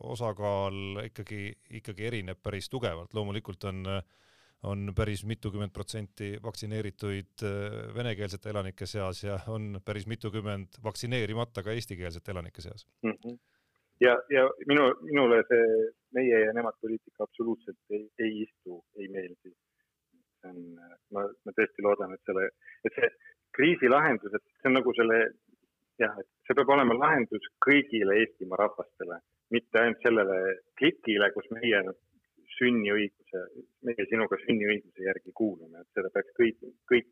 osakaal 0.09 1.05
ikkagi, 1.05 1.51
ikkagi 1.83 2.09
erineb 2.09 2.41
päris 2.43 2.71
tugevalt, 2.73 3.15
loomulikult 3.15 3.71
on 3.71 3.87
on 4.63 4.93
päris 4.95 5.25
mitukümmend 5.27 5.73
protsenti 5.75 6.37
vaktsineerituid 6.43 7.43
äh, 7.43 7.73
venekeelsete 7.97 8.53
elanike 8.53 8.87
seas 8.87 9.25
ja 9.25 9.41
on 9.51 9.81
päris 9.85 10.07
mitukümmend 10.07 10.79
vaktsineerimata 10.85 11.65
ka 11.67 11.75
eestikeelsete 11.75 12.31
elanike 12.31 12.63
seas 12.63 12.87
mm. 13.03 13.11
-hmm. 13.11 13.39
ja, 14.01 14.15
ja 14.31 14.45
minu, 14.71 14.85
minule 15.01 15.41
see 15.49 15.67
meie 16.15 16.45
ja 16.45 16.53
nemad 16.55 16.79
poliitika 16.81 17.27
absoluutselt 17.27 17.91
ei, 17.91 18.07
ei 18.19 18.43
istu, 18.45 18.85
ei 18.95 19.09
meeldi. 19.09 19.51
See 20.43 20.53
on, 20.53 20.61
ma, 21.15 21.25
ma 21.47 21.55
tõesti 21.57 21.85
loodan, 21.87 22.13
et 22.17 22.29
selle, 22.29 22.49
et 22.85 22.99
see 22.99 23.11
kriisi 23.57 23.91
lahendus, 23.91 24.35
et 24.35 24.45
see 24.61 24.71
on 24.71 24.79
nagu 24.81 24.95
selle 24.99 25.19
jah, 26.03 26.15
et 26.19 26.29
see 26.47 26.57
peab 26.59 26.73
olema 26.75 26.97
lahendus 26.99 27.49
kõigile 27.65 28.19
Eestimaa 28.23 28.61
rahvastele, 28.65 29.21
mitte 29.55 29.81
ainult 29.81 30.05
sellele 30.07 30.39
klikile, 30.81 31.31
kus 31.35 31.49
meie 31.57 31.83
sünniõiguse, 32.59 33.43
meie 33.87 34.07
sinuga 34.11 34.39
sünniõiguse 34.45 35.07
järgi 35.09 35.35
kuulume, 35.37 35.83
et 35.83 35.99
seda 35.99 36.13
peaks 36.15 36.35
kõik, 36.39 36.65
kõik, 36.91 37.11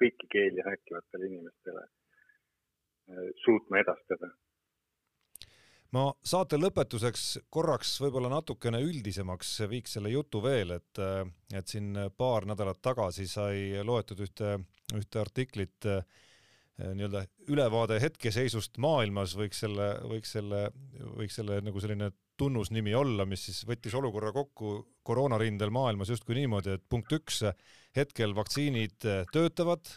kõiki 0.00 0.30
keeli 0.32 0.64
rääkivatele 0.64 1.28
inimestele 1.28 1.84
äh, 1.84 3.32
suutma 3.44 3.82
edastada 3.82 4.30
ma 5.96 6.04
saate 6.20 6.58
lõpetuseks 6.60 7.24
korraks 7.52 7.94
võib-olla 8.02 8.30
natukene 8.32 8.80
üldisemaks 8.84 9.54
viiks 9.70 9.96
selle 9.96 10.12
jutu 10.12 10.42
veel, 10.44 10.76
et, 10.76 11.02
et 11.54 11.68
siin 11.68 11.96
paar 12.16 12.46
nädalat 12.48 12.80
tagasi 12.84 13.28
sai 13.30 13.84
loetud 13.84 14.20
ühte, 14.26 14.56
ühte 14.98 15.22
artiklit 15.22 15.88
nii-öelda 16.78 17.24
ülevaade 17.50 17.98
hetkeseisust 18.02 18.78
maailmas 18.78 19.34
võiks 19.38 19.64
selle, 19.64 19.90
võiks 20.12 20.34
selle, 20.36 20.68
võiks 21.18 21.38
selle 21.40 21.58
nagu 21.64 21.80
selline 21.82 22.12
tunnusnimi 22.38 22.94
olla, 22.94 23.26
mis 23.26 23.48
siis 23.48 23.64
võttis 23.66 23.96
olukorra 23.98 24.30
kokku 24.32 24.76
koroonarindel 25.06 25.72
maailmas 25.74 26.12
justkui 26.12 26.36
niimoodi, 26.38 26.76
et 26.76 26.84
punkt 26.88 27.10
üks, 27.16 27.42
hetkel 27.96 28.34
vaktsiinid 28.36 29.08
töötavad 29.32 29.90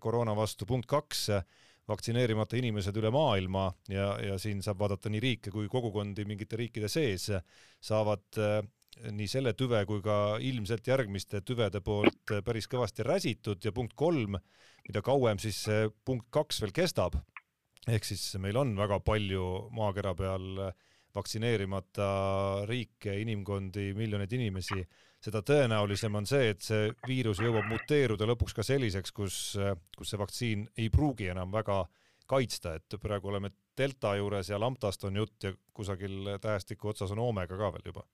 koroona 0.00 0.32
vastu, 0.38 0.64
punkt 0.68 0.88
kaks, 0.88 1.26
vaktsineerimata 1.88 2.56
inimesed 2.56 2.96
üle 2.96 3.10
maailma 3.12 3.66
ja, 3.92 4.14
ja 4.22 4.38
siin 4.40 4.62
saab 4.64 4.80
vaadata 4.80 5.12
nii 5.12 5.20
riike 5.20 5.52
kui 5.52 5.68
kogukondi 5.68 6.24
mingite 6.28 6.56
riikide 6.56 6.88
sees, 6.88 7.28
saavad 7.84 8.40
nii 9.12 9.28
selle 9.28 9.52
tüve 9.58 9.82
kui 9.88 10.00
ka 10.04 10.38
ilmselt 10.40 10.86
järgmiste 10.86 11.42
tüvede 11.46 11.82
poolt 11.84 12.36
päris 12.46 12.68
kõvasti 12.70 13.04
räsitud 13.06 13.64
ja 13.64 13.72
punkt 13.74 13.96
kolm, 13.98 14.38
mida 14.86 15.02
kauem 15.04 15.40
siis 15.42 15.64
punkt 16.04 16.30
kaks 16.32 16.62
veel 16.62 16.72
kestab, 16.76 17.18
ehk 17.88 18.06
siis 18.06 18.36
meil 18.40 18.56
on 18.60 18.74
väga 18.78 19.00
palju 19.04 19.68
maakera 19.74 20.14
peal 20.16 20.70
vaktsineerimata 21.14 22.06
riike, 22.68 23.18
inimkondi, 23.22 23.92
miljoneid 23.94 24.32
inimesi, 24.34 24.80
seda 25.24 25.40
tõenäolisem 25.46 26.14
on 26.18 26.26
see, 26.28 26.50
et 26.52 26.64
see 26.64 26.88
viirus 27.08 27.40
jõuab 27.42 27.68
muteeruda 27.70 28.26
lõpuks 28.28 28.56
ka 28.56 28.64
selliseks, 28.66 29.12
kus, 29.16 29.36
kus 29.96 30.10
see 30.10 30.20
vaktsiin 30.20 30.66
ei 30.76 30.90
pruugi 30.92 31.30
enam 31.32 31.52
väga 31.54 31.84
kaitsta, 32.30 32.74
et 32.78 32.96
praegu 33.00 33.30
oleme 33.32 33.50
delta 33.76 34.14
juures 34.16 34.50
ja 34.50 34.60
lambdast 34.60 35.04
on 35.08 35.16
jutt 35.20 35.44
ja 35.44 35.52
kusagil 35.74 36.36
tähestiku 36.42 36.92
otsas 36.92 37.12
on 37.12 37.22
oomega 37.24 37.56
ka 37.58 37.72
veel 37.74 37.90
juba. 37.90 38.04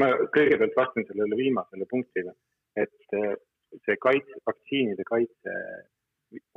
Ma 0.00 0.10
kõigepealt 0.34 0.74
vastan 0.76 1.06
sellele 1.06 1.36
viimasele 1.38 1.86
punktile, 1.90 2.34
et 2.74 3.14
äh, 3.14 3.36
see 3.86 3.98
kaitse, 4.02 4.40
vaktsiinide 4.46 5.06
kaitse 5.06 5.54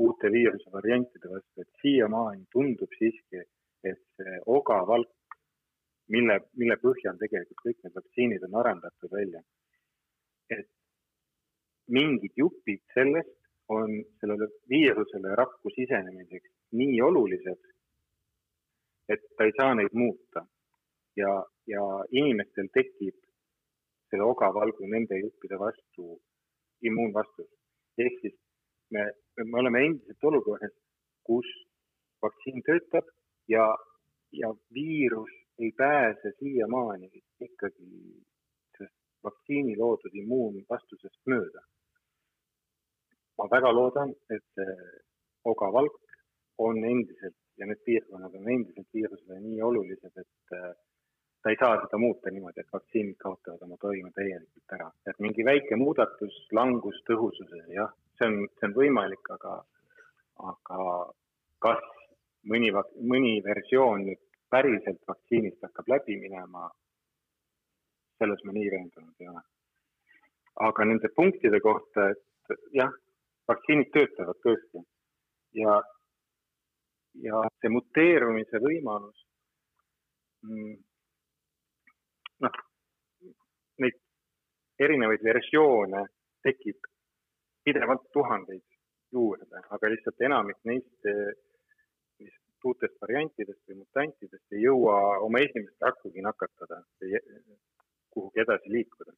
uute 0.02 0.32
viiruse 0.34 0.72
variantide 0.74 1.30
vastu, 1.30 1.62
et 1.62 1.84
siiamaani 1.84 2.48
tundub 2.54 2.94
siiski, 2.98 3.44
et 3.86 4.02
see 4.18 4.40
ogavalk, 4.50 5.27
mille, 6.14 6.40
mille 6.60 6.78
põhjal 6.82 7.18
tegelikult 7.20 7.64
kõik 7.64 7.80
need 7.84 7.96
vaktsiinid 8.00 8.46
on 8.48 8.60
arendatud 8.62 9.12
välja, 9.12 9.42
et 10.50 10.70
mingid 11.88 12.36
jupid 12.36 12.84
sellest 12.94 13.36
on 13.74 13.92
sellele 14.22 14.48
viirusele 14.72 15.36
rakku 15.36 15.72
sisenemiseks 15.76 16.52
nii 16.80 17.02
olulised, 17.04 17.60
et 19.10 19.24
ta 19.36 19.48
ei 19.48 19.56
saa 19.58 19.76
neid 19.76 19.96
muuta 19.96 20.44
ja, 21.20 21.32
ja 21.68 21.84
inimestel 22.12 22.72
tekib 22.76 23.16
selle 24.10 24.24
ogavalgu 24.24 24.88
nende 24.88 25.20
juppide 25.20 25.60
vastu 25.60 26.18
immuunvastus. 26.88 27.50
ehk 27.98 28.20
siis 28.22 28.36
me, 28.94 29.04
me 29.44 29.60
oleme 29.60 29.84
endiselt 29.86 30.24
olukorras, 30.30 30.76
kus 31.28 31.48
vaktsiin 32.24 32.64
töötab 32.68 33.08
ja, 33.52 33.66
ja 34.32 34.54
viirus 34.74 35.34
ei 35.60 35.72
pääse 35.78 36.32
siiamaani 36.40 37.10
ikkagi 37.40 37.90
vaktsiini 39.24 39.78
loodud 39.78 40.14
immuunvastusest 40.22 41.22
mööda. 41.34 41.62
ma 43.38 43.46
väga 43.52 43.70
loodan, 43.74 44.14
et 44.34 44.62
ogavalk 45.46 46.00
on 46.58 46.80
endiselt 46.92 47.38
ja 47.58 47.66
need 47.70 47.82
piirkonnad 47.86 48.36
on 48.36 48.50
endiselt 48.54 48.88
viirusele 48.94 49.40
nii 49.42 49.62
olulised, 49.62 50.14
et 50.24 50.56
äh, 50.58 50.72
ta 51.42 51.54
ei 51.54 51.60
saa 51.60 51.78
seda 51.84 52.00
muuta 52.02 52.34
niimoodi, 52.34 52.62
et 52.64 52.74
vaktsiinid 52.74 53.18
kaotavad 53.22 53.62
oma 53.68 53.78
toime 53.82 54.12
täielikult 54.16 54.76
ära. 54.78 54.90
et 55.10 55.20
mingi 55.26 55.46
väike 55.46 55.78
muudatus, 55.84 56.40
langus 56.60 57.02
tõhususes, 57.10 57.70
jah, 57.74 57.94
see 58.18 58.30
on, 58.30 58.40
see 58.60 58.70
on 58.70 58.76
võimalik, 58.78 59.32
aga, 59.38 59.54
aga 60.52 60.82
kas 61.66 61.86
mõni, 62.54 62.74
mõni 63.14 63.38
versioon 63.46 64.06
nüüd 64.10 64.24
päriselt 64.50 65.02
vaktsiinist 65.08 65.62
hakkab 65.66 65.90
läbi 65.94 66.18
minema, 66.22 66.70
selles 68.18 68.44
ma 68.46 68.56
nii 68.56 68.72
veendunud 68.74 69.24
ei 69.24 69.30
ole. 69.34 69.44
aga 70.68 70.86
nende 70.90 71.10
punktide 71.16 71.60
kohta, 71.62 72.10
et 72.10 72.56
jah, 72.74 72.94
vaktsiinid 73.48 73.92
töötavad 73.94 74.40
tõesti 74.46 74.82
ja 75.62 75.76
ja 77.22 77.42
see 77.62 77.70
muteerumise 77.74 78.60
võimalus, 78.62 79.22
mm, 80.46 80.76
noh, 82.46 82.60
neid 83.82 83.98
erinevaid 84.86 85.24
versioone 85.26 86.04
tekib 86.46 86.90
pidevalt 87.66 88.06
tuhandeid 88.14 88.64
juurde, 89.12 89.64
aga 89.74 89.90
lihtsalt 89.92 90.22
enamik 90.30 90.60
neist 90.70 91.10
uutest 92.66 92.96
variantidest 93.02 93.62
või 93.70 93.82
mutantidest 93.84 94.58
ei 94.58 94.64
jõua 94.64 94.98
oma 95.26 95.42
esimest 95.46 95.82
rakkugi 95.88 96.24
nakatada 96.26 96.82
või 97.02 97.22
kuhugi 98.16 98.44
edasi 98.46 98.74
liikuda. 98.74 99.14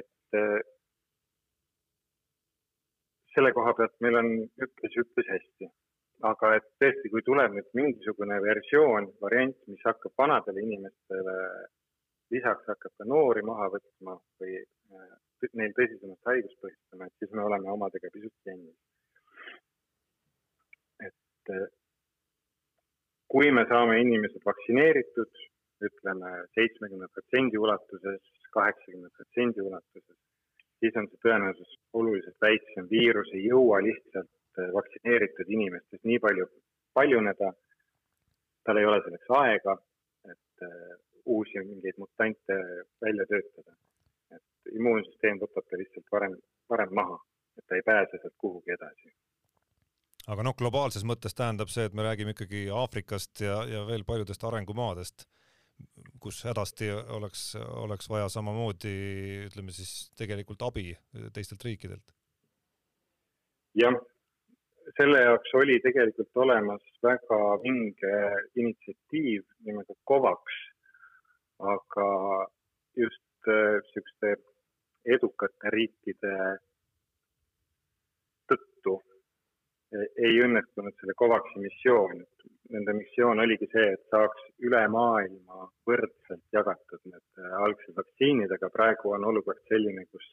et 0.00 0.38
äh, 0.38 0.60
selle 3.34 3.52
koha 3.52 3.74
pealt 3.74 3.96
meil 4.00 4.20
on 4.22 4.32
üpris, 4.66 4.96
üpris 5.04 5.30
hästi 5.34 5.70
aga 6.28 6.54
et 6.58 6.66
tõesti, 6.82 7.08
kui 7.12 7.22
tuleb 7.24 7.54
nüüd 7.56 7.68
mingisugune 7.78 8.36
versioon, 8.44 9.08
variant, 9.24 9.56
mis 9.72 9.84
hakkab 9.88 10.12
vanadele 10.20 10.62
inimestele 10.66 11.36
lisaks 12.34 12.68
hakkab 12.70 12.92
ka 12.98 13.06
noori 13.08 13.42
maha 13.46 13.70
võtma 13.74 14.16
või 14.40 14.60
äh, 14.60 15.50
neil 15.58 15.74
tõsisemat 15.78 16.30
haigust 16.30 16.60
põhjustama, 16.62 17.08
et 17.08 17.22
siis 17.22 17.32
me 17.34 17.44
oleme 17.46 17.72
omadega 17.72 18.10
pisut 18.12 18.50
jännis. 18.50 18.76
et 21.08 21.54
äh, 21.56 21.66
kui 23.30 23.50
me 23.54 23.64
saame 23.70 24.00
inimesed 24.02 24.42
vaktsineeritud, 24.46 25.44
ütleme 25.86 26.32
seitsmekümne 26.56 27.06
protsendi 27.14 27.58
ulatuses, 27.58 28.20
kaheksakümne 28.56 29.08
protsendi 29.16 29.62
ulatuses, 29.62 30.18
siis 30.82 30.96
on 30.96 31.06
see 31.08 31.22
tõenäosus 31.24 31.78
oluliselt 31.94 32.36
väiksem, 32.42 32.88
viirus 32.90 33.30
ei 33.36 33.46
jõua 33.46 33.78
lihtsalt 33.86 34.30
Äh, 34.58 34.70
vaktsineeritud 34.74 35.50
inimestest 35.56 36.04
nii 36.10 36.18
palju 36.18 36.46
paljuneda. 36.98 37.52
tal 38.64 38.76
ei 38.76 38.86
ole 38.86 38.98
selleks 39.04 39.30
aega, 39.38 39.74
et 40.32 40.64
äh, 40.66 40.96
uusi 41.34 41.62
mingeid 41.68 41.96
mutante 42.02 42.56
välja 43.04 43.26
töötada. 43.30 43.76
et 44.36 44.74
immuunsüsteem 44.78 45.38
võtab 45.42 45.68
ta 45.70 45.78
lihtsalt 45.78 46.12
varem, 46.12 46.34
varem 46.70 46.92
maha, 46.98 47.16
et 47.58 47.64
ta 47.66 47.78
ei 47.78 47.86
pääse 47.86 48.18
sealt 48.18 48.36
kuhugi 48.44 48.74
edasi 48.76 49.14
aga 50.28 50.44
noh, 50.46 50.56
globaalses 50.56 51.04
mõttes 51.08 51.36
tähendab 51.36 51.70
see, 51.72 51.86
et 51.88 51.96
me 51.96 52.04
räägime 52.06 52.34
ikkagi 52.34 52.66
Aafrikast 52.74 53.42
ja, 53.44 53.60
ja 53.68 53.84
veel 53.88 54.04
paljudest 54.08 54.44
arengumaadest, 54.44 55.26
kus 56.20 56.42
hädasti 56.44 56.90
oleks, 57.16 57.54
oleks 57.56 58.10
vaja 58.10 58.28
samamoodi, 58.28 58.94
ütleme 59.48 59.72
siis 59.72 60.10
tegelikult 60.18 60.62
abi 60.66 60.92
teistelt 61.32 61.64
riikidelt. 61.64 62.16
jah, 63.80 63.96
selle 64.98 65.22
jaoks 65.22 65.54
oli 65.54 65.78
tegelikult 65.80 66.36
olemas 66.44 66.84
väga 67.02 67.40
vinge 67.62 68.14
initsiatiiv 68.58 69.46
nimega 69.64 69.96
COVAX, 70.08 70.60
aga 71.60 72.08
just 72.96 73.24
niisuguste 73.46 74.32
äh, 74.32 74.42
edukate 75.04 75.70
riikide 75.72 76.34
tõttu 78.50 78.98
ei 79.98 80.36
õnnestunud 80.44 80.94
selle 81.00 81.14
COVAXi 81.18 81.62
missioon, 81.64 82.20
nende 82.74 82.94
missioon 82.94 83.42
oligi 83.42 83.66
see, 83.72 83.88
et 83.96 84.02
saaks 84.12 84.44
üle 84.66 84.82
maailma 84.94 85.66
võrdselt 85.88 86.44
jagatud 86.54 87.00
need 87.10 87.42
äh, 87.42 87.56
algsed 87.66 87.96
vaktsiinid, 87.96 88.52
aga 88.54 88.70
praegu 88.74 89.14
on 89.16 89.26
olukord 89.32 89.62
selline, 89.70 90.06
kus 90.12 90.28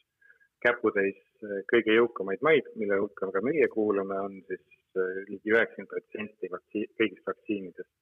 käputäis 0.66 1.18
eh, 1.46 1.60
kõige 1.72 1.94
jõukamaid 1.94 2.42
maid, 2.46 2.70
mille 2.82 2.98
hulka 3.02 3.30
ka 3.34 3.42
meie 3.46 3.68
kuulume, 3.74 4.20
on 4.30 4.40
siis 4.48 4.98
eh, 4.98 5.20
ligi 5.30 5.54
üheksakümmend 5.54 5.92
protsenti 5.92 6.50
vaktsiin, 6.54 6.94
kõigist 7.02 7.34
vaktsiinidest 7.34 7.94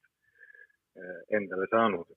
endale 1.36 1.66
saanud. 1.68 2.08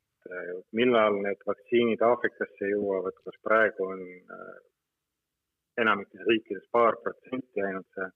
millal 0.79 1.17
need 1.25 1.41
vaktsiinid 1.47 2.03
Aafrikasse 2.05 2.69
jõuavad, 2.71 3.17
kas 3.25 3.39
praegu 3.43 3.87
on 3.91 4.03
enamikes 5.83 6.23
riikides 6.29 6.69
paar 6.71 6.99
protsenti 7.03 7.65
ainult 7.65 7.89
see 7.97 8.07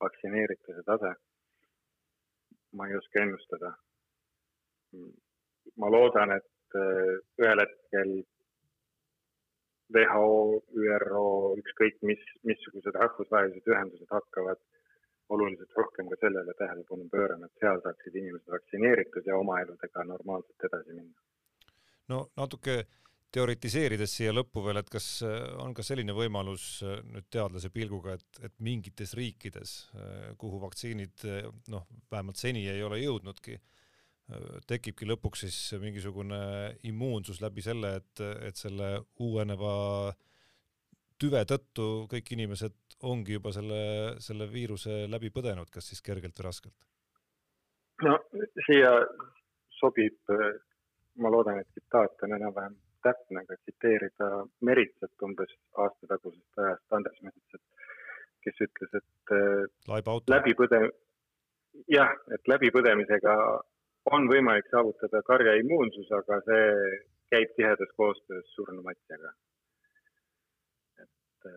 vaktsineerituse 0.00 0.82
tase? 0.86 1.14
ma 2.72 2.86
ei 2.88 2.96
oska 2.96 3.22
ennustada. 3.22 3.72
ma 5.76 5.90
loodan, 5.90 6.32
et 6.38 6.76
ühel 7.42 7.62
hetkel 7.64 8.12
WHO, 9.94 10.60
ÜRO, 10.78 11.24
ükskõik 11.58 11.96
mis, 12.06 12.20
missugused 12.46 12.94
rahvusvahelised 12.94 13.66
ühendused 13.72 14.12
hakkavad 14.14 14.60
oluliselt 15.34 15.74
rohkem 15.78 16.08
ka 16.10 16.18
sellele 16.20 16.54
tähelepanu 16.58 17.08
pöörama, 17.10 17.46
et 17.46 17.62
seal 17.62 17.82
saaksid 17.82 18.14
inimesed 18.20 18.54
vaktsineeritud 18.54 19.26
ja 19.26 19.38
oma 19.38 19.60
eludega 19.64 20.04
normaalselt 20.04 20.68
edasi 20.70 20.94
minna. 20.94 21.18
no 22.08 22.26
natuke 22.36 22.76
teoritiseerides 23.34 24.12
siia 24.16 24.32
lõppu 24.34 24.62
veel, 24.64 24.80
et 24.80 24.88
kas 24.90 25.22
on 25.62 25.74
ka 25.76 25.84
selline 25.86 26.14
võimalus 26.16 26.80
nüüd 27.06 27.28
teadlase 27.30 27.70
pilguga, 27.74 28.16
et, 28.18 28.40
et 28.48 28.54
mingites 28.58 29.14
riikides, 29.18 29.74
kuhu 30.40 30.60
vaktsiinid 30.64 31.26
noh, 31.70 31.86
vähemalt 32.10 32.40
seni 32.40 32.66
ei 32.70 32.82
ole 32.82 32.98
jõudnudki, 33.02 33.58
tekibki 34.70 35.06
lõpuks 35.08 35.44
siis 35.46 35.58
mingisugune 35.82 36.40
immuunsus 36.90 37.40
läbi 37.42 37.62
selle, 37.64 37.96
et, 38.00 38.24
et 38.48 38.58
selle 38.58 38.92
uueneva 39.22 39.72
tüve 41.20 41.42
tõttu 41.48 41.88
kõik 42.10 42.34
inimesed 42.36 42.76
ongi 43.06 43.36
juba 43.36 43.52
selle, 43.54 43.80
selle 44.22 44.46
viiruse 44.50 45.04
läbi 45.10 45.30
põdenud, 45.34 45.70
kas 45.72 45.90
siis 45.90 46.02
kergelt 46.04 46.38
või 46.38 46.48
raskelt? 46.50 46.86
no 48.04 48.16
siia 48.66 48.92
sobib, 49.76 50.30
ma 51.20 51.32
loodan, 51.32 51.60
et 51.60 51.68
tsitaat 51.74 52.22
on 52.24 52.36
enam-vähem 52.38 52.78
täpne, 53.04 53.44
aga 53.44 53.56
tsiteerida 53.60 54.30
Meritsat 54.66 55.26
umbes 55.26 55.52
aasta 55.84 56.08
tagusest 56.12 56.64
ajast, 56.64 56.86
Andres 56.96 57.22
Meritsat, 57.26 57.62
kes 58.44 58.62
ütles, 58.66 58.96
et 59.00 60.30
läbipõde-, 60.32 60.90
jah, 61.92 62.14
et 62.34 62.52
läbipõdemisega 62.52 63.36
on 64.14 64.28
võimalik 64.30 64.68
saavutada 64.72 65.22
karja 65.26 65.56
immuunsus, 65.60 66.08
aga 66.20 66.40
see 66.46 66.70
käib 67.30 67.52
tihedas 67.56 67.92
koostöös 67.96 68.54
surnumatjaga. 68.54 69.32
et, 71.00 71.52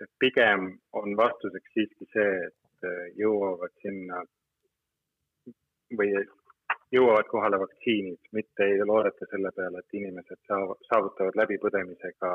et 0.00 0.10
pigem 0.18 0.70
on 0.92 1.16
vastuseks 1.16 1.74
siiski 1.74 2.06
see, 2.12 2.46
et 2.46 3.18
jõuavad 3.18 3.74
sinna 3.82 4.22
või 5.98 6.14
jõuavad 6.92 7.28
kohale 7.30 7.58
vaktsiinid, 7.62 8.20
mitte 8.32 8.66
ei 8.68 8.84
loodeta 8.86 9.28
selle 9.30 9.52
peale, 9.56 9.80
et 9.80 9.98
inimesed 10.00 10.40
saavutavad 10.88 11.38
läbipõdemisega 11.40 12.32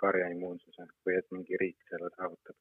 karjaimmuunsuse 0.00 0.86
või 1.06 1.18
et 1.18 1.26
mingi 1.34 1.58
riik 1.60 1.90
selle 1.90 2.08
saavutab. 2.16 2.56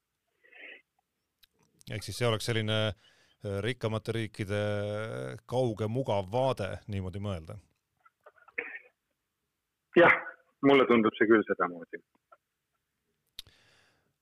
ehk 1.93 2.03
siis 2.03 2.17
see 2.17 2.27
oleks 2.27 2.45
selline 2.49 2.79
äh, 2.87 2.97
Äh, 3.39 3.61
rikkamate 3.63 4.11
riikide 4.11 4.57
kauge 5.47 5.87
mugav 5.87 6.25
vaade 6.31 6.65
niimoodi 6.91 7.21
mõelda? 7.23 7.55
jah, 9.95 10.11
mulle 10.67 10.83
tundub 10.89 11.15
see 11.15 11.27
küll 11.29 11.45
sedamoodi. 11.47 12.01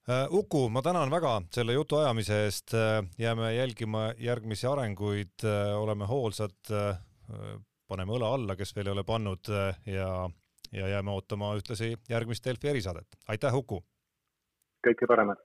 Äh, 0.08 0.28
Uku, 0.32 0.70
ma 0.70 0.80
tänan 0.82 1.10
väga 1.12 1.34
selle 1.52 1.74
jutuajamise 1.76 2.38
eest, 2.46 2.72
äh, 2.74 3.02
jääme 3.20 3.50
jälgima 3.54 4.14
järgmisi 4.24 4.68
arenguid, 4.68 5.44
oleme 5.76 6.08
hoolsad, 6.08 6.56
paneme 7.88 8.16
õla 8.16 8.30
alla, 8.38 8.56
kes 8.56 8.72
veel 8.76 8.88
ei 8.88 8.94
ole 8.94 9.04
pannud 9.04 9.52
ja, 9.86 10.08
ja 10.72 10.88
jääme 10.94 11.12
ootama 11.12 11.52
ühtlasi 11.60 11.92
järgmist 12.10 12.48
Delfi 12.48 12.72
erisaadet. 12.72 13.20
aitäh, 13.28 13.56
Uku! 13.56 13.82
kõike 14.88 15.12
paremat! 15.12 15.44